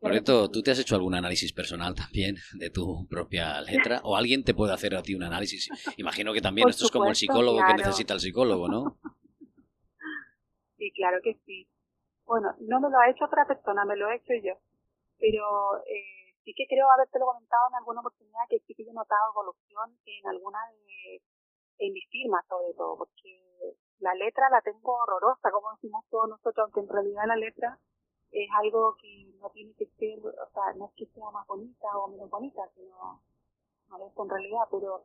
Loreto, 0.00 0.48
¿tú 0.48 0.62
te 0.62 0.70
has 0.70 0.78
hecho 0.78 0.94
algún 0.94 1.14
análisis 1.14 1.52
personal 1.52 1.94
también 1.94 2.36
de 2.54 2.70
tu 2.70 3.06
propia 3.08 3.60
letra? 3.60 4.00
¿O 4.04 4.16
alguien 4.16 4.42
te 4.42 4.54
puede 4.54 4.72
hacer 4.72 4.94
a 4.94 5.02
ti 5.02 5.14
un 5.14 5.24
análisis? 5.24 5.68
Imagino 5.98 6.32
que 6.32 6.40
también 6.40 6.68
esto 6.68 6.86
es 6.86 6.90
como 6.90 7.08
el 7.08 7.16
psicólogo 7.16 7.60
que 7.66 7.74
necesita 7.74 8.14
el 8.14 8.20
psicólogo, 8.20 8.68
¿no? 8.68 8.98
Sí, 10.78 10.92
claro 10.92 11.18
que 11.22 11.36
sí. 11.44 11.68
Bueno, 12.24 12.54
no 12.60 12.80
me 12.80 12.88
lo 12.88 12.98
ha 13.00 13.10
hecho 13.10 13.24
otra 13.24 13.46
persona, 13.46 13.84
me 13.84 13.96
lo 13.96 14.10
he 14.10 14.16
hecho 14.16 14.32
yo. 14.42 14.54
Pero 15.18 15.42
eh, 15.88 16.17
sí 16.48 16.54
que 16.56 16.64
creo 16.66 16.88
haberte 16.90 17.18
lo 17.18 17.26
comentado 17.26 17.68
en 17.68 17.74
alguna 17.76 18.00
oportunidad 18.00 18.48
que 18.48 18.60
sí 18.60 18.74
que 18.74 18.84
yo 18.84 18.92
he 18.92 18.94
notado 18.94 19.32
evolución 19.36 19.92
en 20.06 20.26
alguna 20.28 20.58
de 20.72 21.20
en 21.78 21.92
mis 21.92 22.08
firmas 22.08 22.40
sobre 22.48 22.72
todo, 22.72 22.96
porque 22.96 23.76
la 24.00 24.14
letra 24.14 24.48
la 24.48 24.62
tengo 24.62 24.96
horrorosa, 24.96 25.50
como 25.52 25.70
decimos 25.72 26.04
todos 26.08 26.28
nosotros, 26.30 26.64
aunque 26.64 26.80
en 26.80 26.88
realidad 26.88 27.24
la 27.26 27.36
letra 27.36 27.78
es 28.30 28.48
algo 28.56 28.96
que 28.96 29.30
no 29.38 29.50
tiene 29.50 29.74
que 29.74 29.86
ser, 29.98 30.18
o 30.24 30.50
sea, 30.54 30.72
no 30.76 30.86
es 30.86 30.92
que 30.96 31.06
sea 31.12 31.30
más 31.30 31.46
bonita 31.46 31.86
o 31.98 32.08
menos 32.08 32.30
bonita, 32.30 32.62
sino 32.74 33.22
no 33.88 34.06
es 34.06 34.16
en 34.16 34.28
realidad, 34.30 34.64
pero 34.70 35.04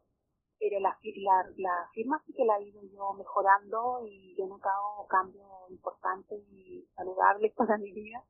pero 0.59 0.79
la, 0.79 0.97
la, 1.03 1.51
la 1.57 1.89
firma 1.91 2.23
sí 2.25 2.31
que 2.33 2.45
la 2.45 2.57
he 2.57 2.63
ido 2.63 2.81
yo 2.83 3.11
mejorando 3.13 3.99
y 4.07 4.33
he 4.39 4.47
notado 4.47 5.05
cambios 5.09 5.69
importantes 5.69 6.41
y 6.51 6.87
saludables 6.95 7.53
para 7.57 7.77
mi 7.77 7.91
vida 7.91 8.23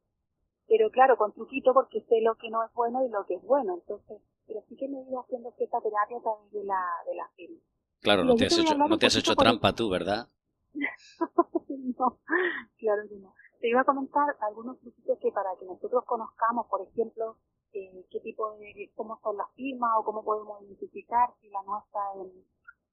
pero 0.67 0.89
claro, 0.89 1.17
con 1.17 1.33
truquito 1.33 1.73
porque 1.73 2.01
sé 2.01 2.21
lo 2.21 2.35
que 2.35 2.49
no 2.49 2.63
es 2.63 2.73
bueno 2.73 3.05
y 3.05 3.09
lo 3.09 3.25
que 3.25 3.35
es 3.35 3.43
bueno, 3.43 3.73
entonces, 3.75 4.21
pero 4.47 4.61
sí 4.67 4.75
que 4.75 4.87
me 4.87 4.99
he 4.99 5.09
ido 5.09 5.19
haciendo 5.21 5.51
cierta 5.51 5.81
terapia 5.81 6.17
a 6.17 6.21
través 6.21 6.51
de 6.51 6.63
la, 6.63 6.81
de 7.05 7.15
la 7.15 7.27
firma. 7.35 7.59
Claro, 8.01 8.23
no 8.23 8.35
te, 8.35 8.45
has 8.45 8.57
hecho, 8.57 8.75
no 8.75 8.97
te 8.97 9.05
has 9.05 9.15
hecho 9.15 9.35
trampa 9.35 9.73
tú, 9.73 9.89
¿verdad? 9.89 10.27
no, 10.73 12.19
claro 12.77 13.01
que 13.07 13.15
no. 13.15 13.33
Te 13.61 13.69
iba 13.69 13.81
a 13.81 13.85
comentar 13.85 14.35
algunos 14.41 14.77
truquitos 14.79 15.17
que 15.19 15.31
para 15.31 15.49
que 15.57 15.65
nosotros 15.65 16.03
conozcamos, 16.05 16.67
por 16.67 16.81
ejemplo, 16.81 17.37
eh, 17.71 18.05
qué 18.11 18.19
tipo 18.19 18.57
de, 18.57 18.91
cómo 18.95 19.19
son 19.23 19.37
las 19.37 19.49
firmas 19.55 19.91
o 19.97 20.03
cómo 20.03 20.23
podemos 20.23 20.61
identificar 20.63 21.29
si 21.39 21.49
la 21.49 21.63
nuestra 21.63 22.01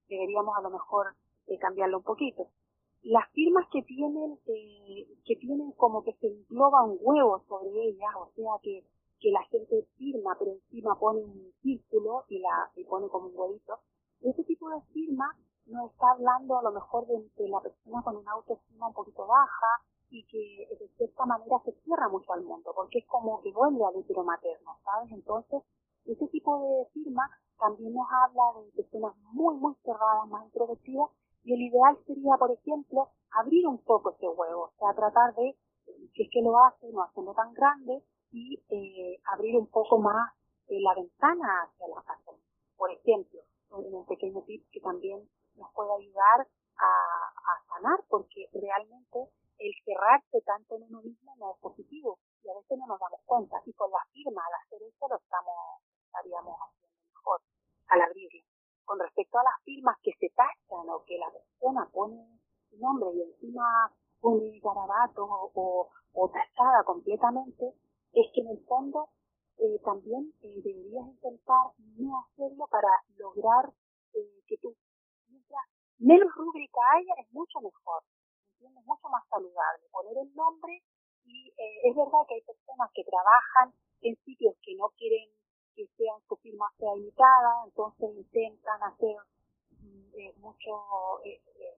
deberíamos 0.09 0.57
a 0.57 0.63
lo 0.63 0.71
mejor 0.71 1.15
eh, 1.47 1.59
cambiarlo 1.59 1.99
un 1.99 2.05
poquito 2.05 2.51
las 3.03 3.31
firmas 3.33 3.67
que 3.73 3.83
tienen 3.83 4.39
eh, 4.47 4.90
que 5.31 5.37
tienen 5.37 5.71
como 5.79 6.03
que 6.03 6.13
se 6.15 6.27
engloba 6.27 6.83
un 6.83 6.99
huevo 7.01 7.41
sobre 7.47 7.71
ellas, 7.71 8.11
o 8.19 8.33
sea 8.35 8.51
que, 8.65 8.85
que 9.21 9.31
la 9.31 9.45
gente 9.45 9.87
firma 9.97 10.35
pero 10.37 10.51
encima 10.51 10.99
pone 10.99 11.21
un 11.21 11.53
círculo 11.63 12.25
y 12.29 12.41
la 12.41 12.69
y 12.75 12.83
pone 12.83 13.07
como 13.09 13.29
un 13.29 13.39
huevito, 13.39 13.79
ese 14.23 14.43
tipo 14.43 14.69
de 14.71 14.81
firma 14.93 15.39
nos 15.67 15.93
está 15.93 16.11
hablando 16.11 16.59
a 16.59 16.63
lo 16.65 16.73
mejor 16.73 17.07
de, 17.07 17.49
la 17.49 17.61
persona 17.61 18.03
con 18.03 18.17
una 18.17 18.33
autoestima 18.33 18.89
un 18.89 18.93
poquito 18.93 19.25
baja 19.25 19.71
y 20.11 20.27
que 20.27 20.75
de 20.75 20.89
cierta 20.97 21.25
manera 21.27 21.63
se 21.65 21.79
cierra 21.85 22.09
mucho 22.09 22.33
al 22.33 22.43
mundo, 22.43 22.73
porque 22.75 22.99
es 22.99 23.07
como 23.07 23.41
que 23.41 23.53
vuelve 23.53 23.85
al 23.85 23.95
útero 23.95 24.25
materno, 24.25 24.79
¿sabes? 24.83 25.13
Entonces, 25.13 25.63
ese 26.07 26.27
tipo 26.27 26.59
de 26.59 26.87
firma 26.87 27.23
también 27.57 27.95
nos 27.95 28.09
habla 28.11 28.65
de 28.65 28.83
personas 28.83 29.15
muy, 29.31 29.55
muy 29.59 29.77
cerradas, 29.85 30.27
más 30.29 30.45
introvertidas, 30.47 31.09
y 31.45 31.55
el 31.55 31.63
ideal 31.63 31.97
sería, 32.05 32.37
por 32.37 32.51
ejemplo, 32.51 33.11
abrir 33.41 33.67
un 33.67 33.79
poco 33.83 34.11
ese 34.11 34.29
huevo, 34.29 34.65
o 34.65 34.73
sea, 34.79 34.95
tratar 34.95 35.35
de, 35.35 35.57
si 36.15 36.23
es 36.23 36.29
que 36.31 36.43
lo 36.43 36.59
hace, 36.65 36.91
no 36.93 37.03
hacerlo 37.03 37.35
tan 37.35 37.53
grande 37.53 38.03
y 38.31 38.63
eh, 38.69 39.21
abrir 39.33 39.57
un 39.57 39.67
poco 39.67 39.99
más 39.99 40.33
eh, 40.69 40.81
la 40.81 40.95
ventana 40.95 41.63
hacia 41.65 41.89
la 41.89 42.03
casa. 42.03 42.33
Por 42.77 42.91
ejemplo, 42.91 43.41
un 43.71 44.07
pequeño 44.07 44.43
tip 44.43 44.65
que 44.71 44.81
también 44.81 45.29
nos 45.57 45.73
puede 45.75 45.93
ayudar 45.95 46.47
a, 46.77 46.87
a 46.87 47.65
sanar, 47.69 48.05
porque 48.09 48.49
realmente 48.53 49.19
el 49.59 49.73
cerrarse 49.85 50.41
tanto 50.43 50.77
en 50.77 50.85
uno 50.85 51.03
mismo 51.03 51.35
no 51.37 51.53
es 51.53 51.93
y 51.93 52.49
a 52.49 52.55
veces 52.55 52.79
no 52.79 52.87
nos 52.87 52.99
damos 52.99 53.21
cuenta. 53.27 53.61
Y 53.67 53.73
con 53.75 53.91
la 53.91 54.03
firma, 54.13 54.43
al 54.47 54.55
hacer 54.65 54.83
eso, 54.83 55.07
lo 55.09 55.17
estamos, 55.17 55.83
estaríamos 56.07 56.57
haciendo 56.57 56.97
mejor 57.15 57.41
al 57.89 58.01
abrirlo 58.01 58.41
con 58.91 58.99
respecto 58.99 59.39
a 59.39 59.45
las 59.45 59.63
firmas 59.63 59.97
que 60.03 60.11
se 60.19 60.29
tachan 60.31 60.89
o 60.91 61.05
que 61.05 61.17
la 61.17 61.31
persona 61.31 61.89
pone 61.93 62.41
su 62.69 62.77
nombre 62.79 63.11
y 63.15 63.23
encima 63.23 63.93
o, 65.17 65.91
o 66.13 66.33
completamente, 66.85 67.75
es 68.13 68.27
que 68.35 68.41
en 68.41 68.49
el 68.49 68.65
fondo 68.67 69.09
eh, 69.61 69.79
también 69.85 70.33
eh, 70.41 70.57
deberías 70.65 71.07
intentar 71.07 71.69
no 71.99 72.25
hacerlo 72.25 72.67
para 72.71 72.89
lograr 73.19 73.71
eh, 74.15 74.41
que 74.47 74.57
tú, 74.57 74.75
mientras 75.29 75.61
menos 75.99 76.33
rúbrica 76.35 76.81
haya, 76.97 77.13
es 77.21 77.31
mucho 77.31 77.61
mejor, 77.61 78.03
¿entiendes? 78.55 78.87
Mucho 78.87 79.09
más 79.11 79.23
saludable. 79.29 79.85
Poner 79.93 80.17
el 80.17 80.35
nombre 80.35 80.83
y 81.27 81.53
es 81.85 81.95
verdad 81.95 82.25
que 82.27 82.37
hay 82.37 82.41
personas 82.41 82.91
que 82.95 83.05
trabajan 83.05 83.75
en 84.01 84.17
sitios 84.25 84.57
que 84.63 84.75
no 84.77 84.89
quieren 84.97 85.29
que 85.77 85.87
sean 85.99 86.19
su 86.27 86.37
firma 86.37 86.67
sea 86.79 86.97
imitada, 86.97 87.63
entonces 87.67 88.17
intentan 88.17 88.83
hacer 88.83 89.17
mm, 89.77 90.41
mucho, 90.41 91.21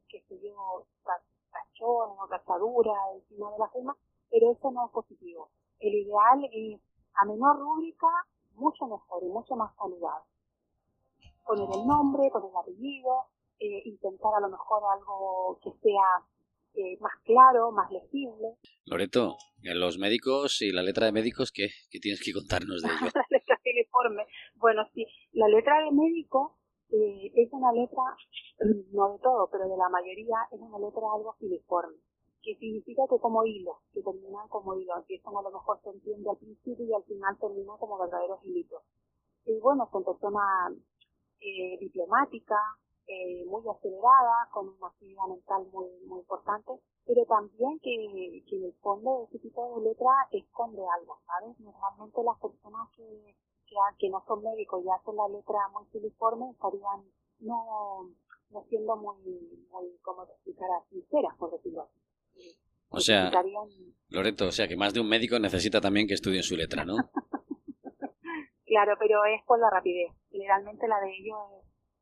qué 0.09 0.23
sé 0.29 0.39
yo, 0.41 0.87
tachones 1.03 2.17
o 2.21 2.29
tachaduras 2.29 2.97
encima 3.15 3.51
de 3.51 3.59
la 3.59 3.69
firma, 3.71 3.97
pero 4.31 4.53
eso 4.53 4.71
no 4.71 4.87
es 4.87 4.93
positivo. 4.93 5.51
El 5.81 5.95
ideal 5.95 6.49
es 6.53 6.81
a 7.15 7.25
menor 7.25 7.59
rúbrica, 7.59 8.09
mucho 8.55 8.87
mejor 8.87 9.23
y 9.23 9.29
mucho 9.43 9.57
más 9.57 9.75
saludable. 9.77 10.25
Poner 11.45 11.69
el 11.75 11.87
nombre, 11.87 12.31
poner 12.31 12.51
el 12.51 12.57
apellido, 12.57 13.27
eh, 13.59 13.83
intentar 13.85 14.33
a 14.37 14.41
lo 14.41 14.49
mejor 14.49 14.83
algo 14.95 15.59
que 15.63 15.71
sea 15.83 16.23
eh, 16.75 16.97
más 17.01 17.13
claro, 17.25 17.73
más 17.73 17.91
legible. 17.91 18.57
Loreto, 18.87 19.37
los 19.63 19.99
médicos 19.99 20.63
y 20.63 20.71
la 20.71 20.83
letra 20.83 21.07
de 21.07 21.13
médicos, 21.13 21.51
¿qué, 21.53 21.69
¿Qué 21.91 21.99
tienes 21.99 22.23
que 22.25 22.33
contarnos 22.33 22.83
de 22.83 22.89
ello? 22.89 23.11
la 23.15 23.27
letra 23.31 23.59
de 23.65 23.71
uniforme. 23.73 24.27
Bueno, 24.55 24.83
sí, 24.95 25.07
la 25.33 25.49
letra 25.49 25.85
de 25.85 25.91
médico 25.91 26.59
eh, 26.91 27.33
es 27.35 27.49
una 27.53 27.73
letra, 27.73 28.03
no 28.93 29.13
de 29.13 29.19
todo, 29.19 29.49
pero 29.51 29.69
de 29.69 29.77
la 29.77 29.89
mayoría, 29.89 30.37
es 30.53 30.61
una 30.61 30.79
letra 30.79 31.03
algo 31.15 31.35
filiforme 31.41 31.99
que 32.43 32.57
significa 32.57 33.03
que 33.09 33.19
como 33.21 33.45
hilos, 33.45 33.77
que 33.95 34.03
terminan 34.03 34.49
como 34.49 34.75
hilos, 34.75 34.99
empiezan 34.99 35.37
a 35.37 35.43
lo 35.43 35.51
mejor 35.53 35.81
se 35.83 35.91
entiende 35.91 36.29
al 36.29 36.37
principio 36.37 36.85
y 36.85 36.93
al 36.93 37.05
final 37.05 37.39
terminan 37.39 37.79
como 37.79 37.99
verdaderos 37.99 38.45
hilitos. 38.45 38.83
Y 39.45 39.59
bueno, 39.61 39.89
son 39.91 40.05
personas 40.05 40.73
eh, 41.41 41.77
diplomáticas, 41.81 42.61
eh, 43.07 43.45
muy 43.47 43.63
aceleradas, 43.69 44.49
con 44.53 44.69
una 44.69 44.87
actividad 44.87 45.27
mental 45.29 45.67
muy, 45.73 45.87
muy 46.07 46.21
importante, 46.21 46.73
pero 47.05 47.25
también 47.27 47.79
que, 47.81 48.45
que 48.49 48.57
en 48.57 48.65
el 48.65 48.75
fondo 48.81 49.27
ese 49.29 49.39
tipo 49.41 49.81
de 49.81 49.91
letra 49.91 50.29
esconde 50.31 50.83
algo, 50.99 51.19
¿sabes? 51.27 51.59
Normalmente 51.59 52.23
las 52.23 52.39
personas 52.39 52.89
que, 52.97 53.35
que, 53.67 53.75
que 53.99 54.09
no 54.09 54.23
son 54.27 54.43
médicos 54.43 54.85
y 54.85 54.89
hacen 54.89 55.17
la 55.17 55.29
letra 55.29 55.69
muy 55.73 55.85
filiforme 55.87 56.51
estarían 56.51 57.03
no, 57.41 58.09
no 58.51 58.65
siendo 58.69 58.97
muy, 58.97 59.17
muy, 59.71 59.99
como 60.03 60.25
te 60.27 60.33
explicara, 60.33 60.75
sinceras, 60.91 61.37
por 61.39 61.51
decirlo 61.51 61.83
así. 61.83 62.57
O 62.89 63.01
sea, 63.01 63.31
Loreto, 64.11 64.47
o 64.47 64.53
sea 64.53 64.69
que 64.69 64.77
más 64.77 64.93
de 64.93 65.01
un 65.01 65.09
médico 65.09 65.39
necesita 65.39 65.81
también 65.81 66.07
que 66.07 66.15
estudien 66.15 66.43
su 66.43 66.57
letra, 66.57 66.85
¿no? 66.85 66.97
claro, 68.73 68.97
pero 68.99 69.25
es 69.27 69.43
por 69.45 69.59
la 69.59 69.69
rapidez. 69.69 70.11
Generalmente 70.31 70.89
la 70.89 70.99
de 71.01 71.11
ellos 71.11 71.39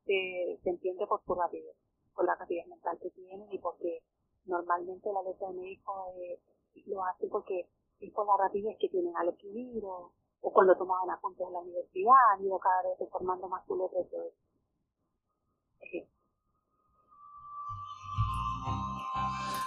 se, 0.07 0.59
entiende 0.71 1.05
por 1.07 1.21
su 1.25 1.35
rapidez, 1.35 1.77
por 2.15 2.25
la 2.25 2.37
rapidez 2.37 2.67
mental 2.69 2.97
que 3.03 3.11
tienen 3.11 3.53
y 3.53 3.59
porque 3.59 4.03
normalmente 4.45 5.13
la 5.13 5.23
letra 5.23 5.49
de 5.49 5.55
médico 5.55 6.15
eh, 6.17 6.41
lo 6.87 7.05
hace 7.05 7.27
porque 7.27 7.69
es 7.99 8.13
por 8.13 8.27
la 8.27 8.45
rapidez 8.45 8.77
que 8.79 8.89
tienen 8.89 9.17
al 9.17 9.31
escribir 9.31 9.83
o, 9.85 10.13
cuando 10.41 10.77
tomaban 10.77 11.11
apuntes 11.11 11.47
en 11.47 11.53
la 11.53 11.59
universidad, 11.59 12.15
han 12.33 12.45
ido 12.45 12.59
cada 12.59 12.83
vez 12.83 13.11
formando 13.11 13.49
más 13.49 13.67
su 13.67 13.77
letra. 13.77 14.23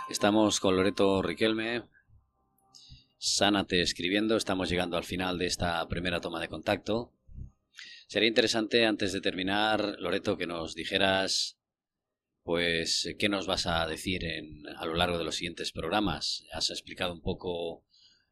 Estamos 0.10 0.60
con 0.60 0.76
Loreto 0.76 1.22
Riquelme. 1.22 1.84
Sánate 3.26 3.82
escribiendo. 3.82 4.36
Estamos 4.36 4.70
llegando 4.70 4.98
al 4.98 5.06
final 5.06 5.38
de 5.38 5.46
esta 5.46 5.88
primera 5.88 6.20
toma 6.20 6.42
de 6.42 6.50
contacto. 6.50 7.14
Sería 8.06 8.28
interesante, 8.28 8.86
antes 8.86 9.14
de 9.14 9.22
terminar, 9.22 9.96
Loreto, 10.00 10.38
que 10.38 10.46
nos 10.46 10.76
dijeras, 10.76 11.58
pues, 12.44 13.16
qué 13.18 13.30
nos 13.30 13.48
vas 13.48 13.66
a 13.66 13.88
decir 13.88 14.26
en, 14.26 14.68
a 14.68 14.86
lo 14.86 14.96
largo 14.96 15.18
de 15.18 15.24
los 15.24 15.36
siguientes 15.36 15.72
programas. 15.72 16.44
Has 16.52 16.70
explicado 16.70 17.14
un 17.14 17.22
poco 17.22 17.86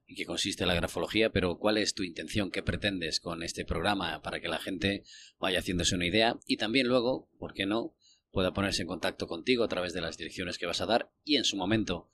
en 0.08 0.18
qué 0.18 0.26
consiste 0.26 0.66
la 0.66 0.76
grafología, 0.76 1.30
pero 1.30 1.58
¿cuál 1.58 1.78
es 1.78 1.94
tu 1.94 2.04
intención? 2.04 2.52
¿Qué 2.52 2.62
pretendes 2.62 3.22
con 3.22 3.44
este 3.44 3.64
programa 3.64 4.22
para 4.22 4.42
que 4.42 4.50
la 4.50 4.60
gente 4.60 5.06
vaya 5.40 5.60
haciéndose 5.60 5.96
una 5.96 6.08
idea? 6.08 6.38
Y 6.48 6.58
también 6.58 6.90
luego, 6.90 7.30
¿por 7.40 7.54
qué 7.54 7.66
no? 7.66 7.96
pueda 8.32 8.54
ponerse 8.54 8.82
en 8.82 8.88
contacto 8.88 9.28
contigo 9.28 9.64
a 9.64 9.68
través 9.68 9.94
de 9.94 10.02
las 10.02 10.18
direcciones 10.18 10.58
que 10.58 10.66
vas 10.66 10.82
a 10.82 10.86
dar 10.86 11.12
y 11.24 11.36
en 11.36 11.44
su 11.44 11.58
momento, 11.58 12.10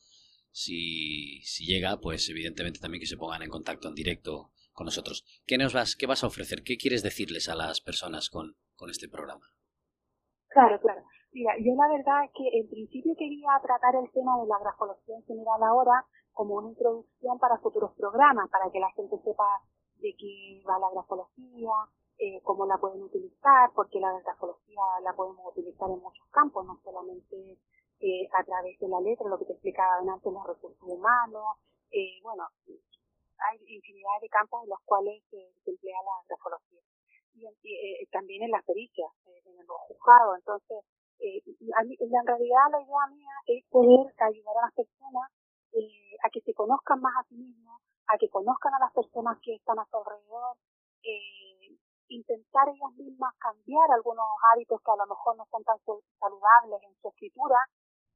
si, 0.57 1.39
si 1.43 1.65
llega, 1.65 1.99
pues 2.01 2.27
evidentemente 2.29 2.79
también 2.79 2.99
que 2.99 3.05
se 3.05 3.15
pongan 3.15 3.43
en 3.43 3.49
contacto 3.49 3.87
en 3.87 3.93
directo 3.93 4.49
con 4.73 4.85
nosotros. 4.85 5.23
¿Qué 5.45 5.55
nos 5.55 5.73
vas, 5.73 5.95
qué 5.95 6.07
vas 6.07 6.23
a 6.23 6.27
ofrecer? 6.27 6.63
¿Qué 6.65 6.77
quieres 6.77 7.03
decirles 7.03 7.47
a 7.47 7.53
las 7.53 7.79
personas 7.79 8.31
con, 8.31 8.57
con 8.75 8.89
este 8.89 9.07
programa? 9.07 9.45
Claro, 10.49 10.81
claro. 10.81 11.03
Mira, 11.31 11.53
yo 11.61 11.77
la 11.77 11.87
verdad 11.93 12.25
es 12.25 12.31
que 12.33 12.57
en 12.57 12.67
principio 12.69 13.13
quería 13.15 13.53
tratar 13.61 14.01
el 14.01 14.09
tema 14.09 14.33
de 14.41 14.47
la 14.47 14.57
grafología 14.57 15.15
en 15.17 15.25
general 15.25 15.61
ahora 15.61 16.05
como 16.33 16.55
una 16.55 16.69
introducción 16.69 17.37
para 17.37 17.59
futuros 17.59 17.93
programas, 17.93 18.49
para 18.49 18.71
que 18.71 18.79
la 18.79 18.89
gente 18.97 19.15
sepa 19.23 19.61
de 20.01 20.15
qué 20.17 20.63
va 20.65 20.79
la 20.79 20.89
grafología, 20.89 21.73
eh, 22.17 22.41
cómo 22.41 22.65
la 22.65 22.77
pueden 22.81 23.03
utilizar, 23.03 23.69
porque 23.75 23.99
la 23.99 24.09
grafología 24.25 24.81
la 25.03 25.13
podemos 25.13 25.53
utilizar 25.53 25.85
en 25.85 26.01
muchos 26.01 26.25
campos, 26.31 26.65
no 26.65 26.81
solamente 26.83 27.59
eh, 27.99 28.27
a 28.33 28.43
través 28.43 28.77
de 28.79 28.87
la 28.87 29.01
letra, 29.01 29.27
lo 29.27 29.37
que 29.39 29.45
te 29.45 29.53
explicaba 29.53 29.99
antes, 29.99 30.31
los 30.31 30.45
recursos 30.45 30.81
humanos, 30.81 31.57
eh, 31.91 32.19
bueno, 32.21 32.47
hay 32.67 33.57
infinidad 33.67 34.21
de 34.21 34.29
campos 34.29 34.63
en 34.63 34.69
los 34.69 34.79
cuales 34.85 35.23
se 35.29 35.37
emplea 35.65 35.97
la 36.03 36.11
grafología. 36.27 36.81
Y, 37.33 37.45
eh, 37.45 38.07
también 38.11 38.43
en 38.43 38.51
las 38.51 38.65
pericias, 38.65 39.09
en 39.25 39.57
los 39.67 39.77
juzgados. 39.87 40.37
Entonces, 40.37 40.77
en 41.19 42.27
realidad 42.27 42.65
la 42.71 42.81
idea 42.81 43.07
mía 43.09 43.33
es 43.47 43.65
poder 43.69 44.13
ayudar 44.17 44.57
a 44.57 44.65
las 44.65 44.73
personas 44.73 45.31
a 46.23 46.29
que 46.29 46.41
se 46.41 46.53
conozcan 46.53 46.99
más 47.01 47.13
a 47.17 47.23
sí 47.29 47.35
mismos, 47.35 47.81
a 48.07 48.17
que 48.17 48.29
conozcan 48.29 48.73
a 48.73 48.79
las 48.79 48.93
personas 48.93 49.37
que 49.41 49.55
están 49.55 49.77
a 49.79 49.85
su 49.85 49.97
alrededor, 49.97 50.57
eh, 51.03 51.77
intentar 52.09 52.67
ellas 52.69 52.93
mismas 52.97 53.33
cambiar 53.37 53.91
algunos 53.91 54.25
hábitos 54.51 54.81
que 54.81 54.91
a 54.91 54.95
lo 54.95 55.07
mejor 55.07 55.37
no 55.37 55.45
son 55.51 55.63
tan 55.63 55.77
saludables 56.19 56.81
en 56.83 56.95
su 57.01 57.09
escritura 57.09 57.59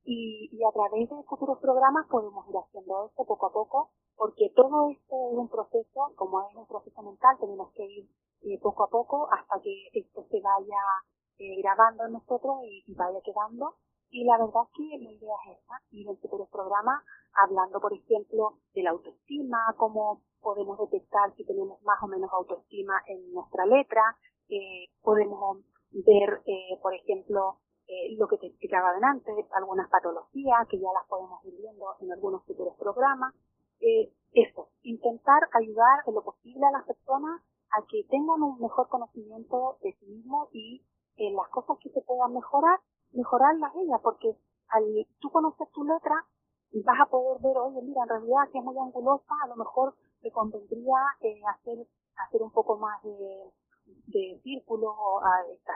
y, 0.03 0.49
y 0.51 0.63
a 0.63 0.71
través 0.71 1.09
de 1.09 1.23
futuros 1.23 1.59
programas 1.59 2.07
podemos 2.09 2.47
ir 2.49 2.55
haciendo 2.57 3.05
esto 3.05 3.25
poco 3.25 3.47
a 3.47 3.53
poco 3.53 3.91
porque 4.21 4.53
todo 4.55 4.89
esto 4.91 5.15
es 5.31 5.37
un 5.37 5.49
proceso, 5.49 6.13
como 6.15 6.47
es 6.47 6.55
un 6.55 6.67
proceso 6.67 7.01
mental, 7.01 7.37
tenemos 7.39 7.71
que 7.73 7.83
ir 7.83 8.09
eh, 8.43 8.59
poco 8.61 8.83
a 8.83 8.89
poco 8.89 9.27
hasta 9.31 9.59
que 9.61 9.89
esto 9.93 10.23
se 10.29 10.39
vaya 10.41 10.77
eh, 11.39 11.59
grabando 11.63 12.05
en 12.05 12.13
nosotros 12.13 12.61
y, 12.63 12.83
vaya 12.93 13.19
quedando. 13.25 13.77
Y 14.11 14.25
la 14.25 14.37
verdad 14.37 14.61
es 14.69 14.77
que 14.77 15.03
la 15.03 15.11
idea 15.11 15.33
es 15.47 15.57
esta, 15.57 15.73
ir 15.89 16.07
en 16.07 16.17
futuros 16.19 16.49
programas 16.49 17.03
hablando, 17.33 17.79
por 17.79 17.93
ejemplo, 17.93 18.59
de 18.75 18.83
la 18.83 18.91
autoestima, 18.91 19.57
cómo 19.77 20.21
podemos 20.39 20.77
detectar 20.77 21.33
si 21.35 21.43
tenemos 21.43 21.81
más 21.81 21.97
o 22.03 22.07
menos 22.07 22.29
autoestima 22.31 23.01
en 23.07 23.33
nuestra 23.33 23.65
letra, 23.65 24.03
eh, 24.49 24.85
podemos 25.01 25.65
ver, 25.91 26.43
eh, 26.45 26.77
por 26.79 26.93
ejemplo, 26.93 27.57
eh, 27.91 28.15
lo 28.17 28.27
que 28.27 28.37
te 28.37 28.47
explicaba 28.47 28.89
adelante, 28.89 29.31
algunas 29.51 29.89
patologías 29.89 30.67
que 30.69 30.79
ya 30.79 30.87
las 30.93 31.07
podemos 31.07 31.43
ir 31.45 31.55
viendo 31.57 31.85
en 31.99 32.11
algunos 32.11 32.43
futuros 32.45 32.75
programas. 32.77 33.33
eso, 34.33 34.69
intentar 34.83 35.41
ayudar 35.53 35.99
en 36.07 36.13
lo 36.15 36.23
posible 36.23 36.65
a 36.65 36.71
las 36.71 36.85
personas 36.85 37.41
a 37.71 37.83
que 37.89 38.03
tengan 38.09 38.41
un 38.41 38.59
mejor 38.59 38.87
conocimiento 38.87 39.77
de 39.81 39.91
sí 39.99 40.05
mismo 40.05 40.47
y 40.53 40.85
en 41.17 41.35
las 41.35 41.49
cosas 41.49 41.77
que 41.81 41.89
se 41.89 42.01
puedan 42.01 42.33
mejorar, 42.33 42.79
mejorarlas 43.11 43.71
ellas, 43.75 43.99
porque 44.03 44.37
al 44.69 44.83
tú 45.19 45.29
conocer 45.29 45.67
tu 45.73 45.83
letra, 45.83 46.15
vas 46.85 46.99
a 47.01 47.09
poder 47.09 47.41
ver, 47.41 47.57
oye, 47.57 47.81
mira, 47.81 48.03
en 48.03 48.09
realidad 48.09 48.47
si 48.51 48.57
es 48.57 48.63
muy 48.63 48.77
angulosa, 48.77 49.35
a 49.43 49.47
lo 49.47 49.55
mejor 49.55 49.95
me 50.23 50.31
convendría 50.31 50.99
eh, 51.21 51.41
hacer, 51.49 51.85
hacer 52.15 52.41
un 52.41 52.51
poco 52.51 52.77
más 52.77 53.01
de, 53.03 53.51
de 54.07 54.39
círculos, 54.43 54.95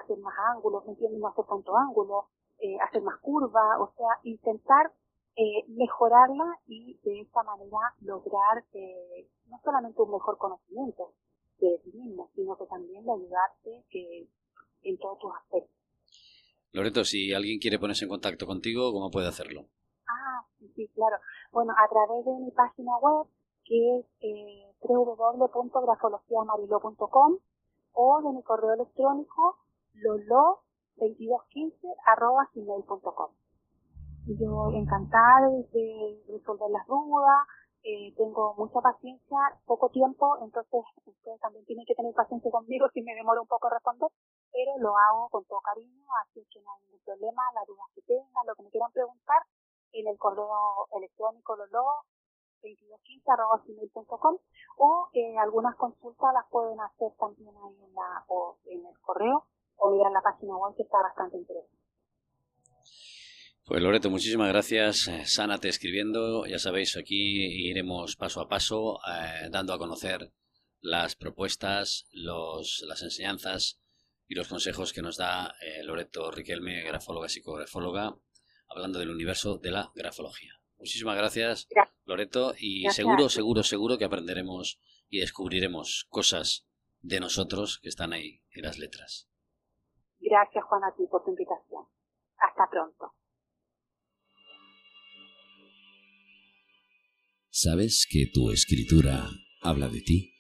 hacer 0.04 0.18
más 0.20 0.34
ángulos, 0.54 0.86
¿me 0.86 0.92
entiendes? 0.92 1.20
No 1.20 1.28
hacer 1.28 1.46
tanto 1.46 1.76
ángulo, 1.78 2.28
eh, 2.60 2.78
hacer 2.88 3.02
más 3.02 3.20
curva, 3.20 3.80
o 3.80 3.92
sea, 3.96 4.08
intentar 4.24 4.92
eh, 5.36 5.66
mejorarla 5.68 6.60
y 6.68 6.98
de 7.04 7.22
esta 7.22 7.42
manera 7.44 7.78
lograr 8.02 8.64
eh, 8.74 9.28
no 9.48 9.60
solamente 9.64 10.02
un 10.02 10.12
mejor 10.12 10.38
conocimiento 10.38 11.14
de 11.60 11.80
ti 11.84 11.92
mismo, 11.92 12.30
sino 12.36 12.58
que 12.58 12.66
también 12.66 13.04
de 13.04 13.12
ayudarte 13.12 13.84
eh, 13.92 14.28
en 14.84 14.98
todos 14.98 15.20
tus 15.20 15.36
aspectos. 15.36 15.76
Loreto, 16.72 17.04
si 17.04 17.34
alguien 17.34 17.60
quiere 17.60 17.78
ponerse 17.80 18.06
en 18.06 18.10
contacto 18.10 18.48
contigo, 18.48 18.94
¿cómo 18.94 19.12
puede 19.12 19.28
hacerlo? 19.28 19.66
Ah, 20.08 20.46
sí, 20.60 20.72
sí, 20.76 20.88
claro. 20.94 21.18
Bueno, 21.52 21.74
a 21.74 21.88
través 21.90 22.24
de 22.26 22.32
mi 22.40 22.52
página 22.52 22.96
web, 22.98 23.28
que 23.64 24.00
es 24.00 24.06
eh, 24.22 24.72
www.grafologiamarilo.com 24.82 27.40
o 27.96 28.22
de 28.22 28.34
mi 28.34 28.44
correo 28.44 28.74
electrónico 28.74 29.58
lolo2215 29.96 31.96
arroba 32.06 32.48
gmail.com. 32.54 33.32
Yo 34.28 34.72
encantada 34.74 35.48
de 35.72 36.24
resolver 36.28 36.70
las 36.72 36.88
dudas, 36.88 37.46
eh, 37.84 38.12
tengo 38.18 38.56
mucha 38.58 38.82
paciencia, 38.82 39.38
poco 39.66 39.90
tiempo, 39.90 40.40
entonces 40.42 40.82
ustedes 41.06 41.40
también 41.40 41.64
tienen 41.66 41.86
que 41.86 41.94
tener 41.94 42.12
paciencia 42.16 42.50
conmigo 42.50 42.88
si 42.92 43.04
me 43.04 43.14
demoro 43.14 43.44
un 43.44 43.48
poco 43.48 43.68
a 43.68 43.76
responder, 43.76 44.10
pero 44.52 44.72
lo 44.80 44.98
hago 44.98 45.30
con 45.30 45.46
todo 45.46 45.62
cariño, 45.62 46.06
así 46.26 46.44
que 46.50 46.60
no 46.62 46.74
hay 46.74 46.82
ningún 46.82 47.02
problema, 47.06 47.44
las 47.54 47.68
dudas 47.68 47.86
que 47.94 48.02
tengan, 48.02 48.48
lo 48.48 48.56
que 48.56 48.64
me 48.64 48.72
quieran 48.72 48.92
preguntar, 48.92 49.44
en 49.92 50.08
el 50.08 50.18
correo 50.18 50.88
electrónico 50.98 51.56
lolo 51.56 51.86
2215.com 52.62 54.38
o 54.78 55.10
eh, 55.14 55.38
algunas 55.38 55.76
consultas 55.76 56.34
las 56.34 56.46
pueden 56.50 56.80
hacer 56.80 57.12
también 57.20 57.56
ahí 57.56 57.84
en, 57.84 57.94
la, 57.94 58.26
o 58.28 58.58
en 58.66 58.86
el 58.86 59.00
correo 59.02 59.46
o 59.78 59.92
mirar 59.92 60.12
la 60.12 60.22
página 60.22 60.58
web 60.58 60.76
que 60.76 60.84
está 60.84 61.02
bastante 61.02 61.38
interesante. 61.38 61.76
Pues 63.66 63.82
Loreto, 63.82 64.12
muchísimas 64.12 64.50
gracias. 64.50 65.08
Eh, 65.08 65.26
Sánate 65.26 65.70
escribiendo. 65.70 66.46
Ya 66.46 66.60
sabéis, 66.60 66.98
aquí 66.98 67.68
iremos 67.68 68.16
paso 68.16 68.42
a 68.42 68.48
paso 68.48 69.00
eh, 69.08 69.50
dando 69.50 69.74
a 69.74 69.80
conocer 69.80 70.32
las 70.82 71.16
propuestas, 71.16 72.08
los, 72.12 72.86
las 72.88 73.02
enseñanzas 73.02 73.82
y 74.28 74.36
los 74.36 74.48
consejos 74.48 74.94
que 74.94 75.02
nos 75.02 75.18
da 75.18 75.56
eh, 75.62 75.84
Loreto 75.84 76.30
Riquelme, 76.30 76.84
grafóloga 76.84 77.26
y 77.26 77.30
psicografóloga, 77.30 78.16
hablando 78.70 79.00
del 79.00 79.10
universo 79.10 79.58
de 79.58 79.72
la 79.72 79.92
grafología. 79.96 80.54
Muchísimas 80.78 81.18
gracias, 81.18 81.68
Loreto, 82.06 82.54
y 82.60 82.88
seguro, 82.92 83.30
seguro, 83.30 83.64
seguro 83.64 83.98
que 83.98 84.06
aprenderemos 84.06 84.80
y 85.10 85.20
descubriremos 85.20 86.06
cosas 86.10 86.68
de 87.02 87.20
nosotros 87.20 87.80
que 87.82 87.90
están 87.90 88.14
ahí 88.14 88.44
en 88.52 88.64
las 88.64 88.78
letras. 88.78 89.28
Gracias, 90.20 90.64
Juan, 90.66 90.84
a 90.84 90.96
ti 90.96 91.04
por 91.10 91.24
tu 91.24 91.32
invitación. 91.32 91.86
Hasta 92.38 92.70
pronto. 92.70 93.14
¿Sabes 97.50 98.06
que 98.10 98.26
tu 98.32 98.52
escritura 98.52 99.30
habla 99.62 99.88
de 99.88 100.02
ti? 100.02 100.34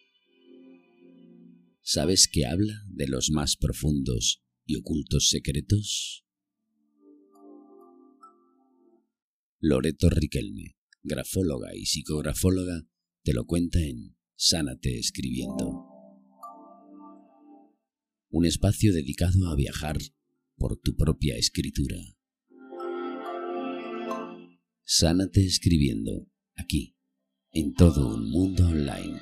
¿Sabes 1.81 2.27
que 2.31 2.45
habla 2.45 2.73
de 2.89 3.07
los 3.07 3.29
más 3.31 3.55
profundos 3.55 4.43
y 4.65 4.75
ocultos 4.75 5.29
secretos? 5.29 6.25
Loreto 9.59 10.09
Riquelme, 10.09 10.74
grafóloga 11.05 11.75
y 11.75 11.85
psicografóloga, 11.85 12.85
te 13.23 13.33
lo 13.33 13.45
cuenta 13.45 13.79
en 13.79 14.15
Sánate 14.35 14.99
escribiendo. 14.99 15.85
Un 18.29 18.45
espacio 18.45 18.93
dedicado 18.93 19.49
a 19.49 19.55
viajar 19.55 19.97
por 20.57 20.77
tu 20.77 20.95
propia 20.95 21.37
escritura. 21.37 21.95
Sánate 24.83 25.45
escribiendo, 25.45 26.29
aquí, 26.55 26.97
en 27.51 27.73
todo 27.73 28.13
un 28.15 28.29
mundo 28.29 28.67
online. 28.67 29.21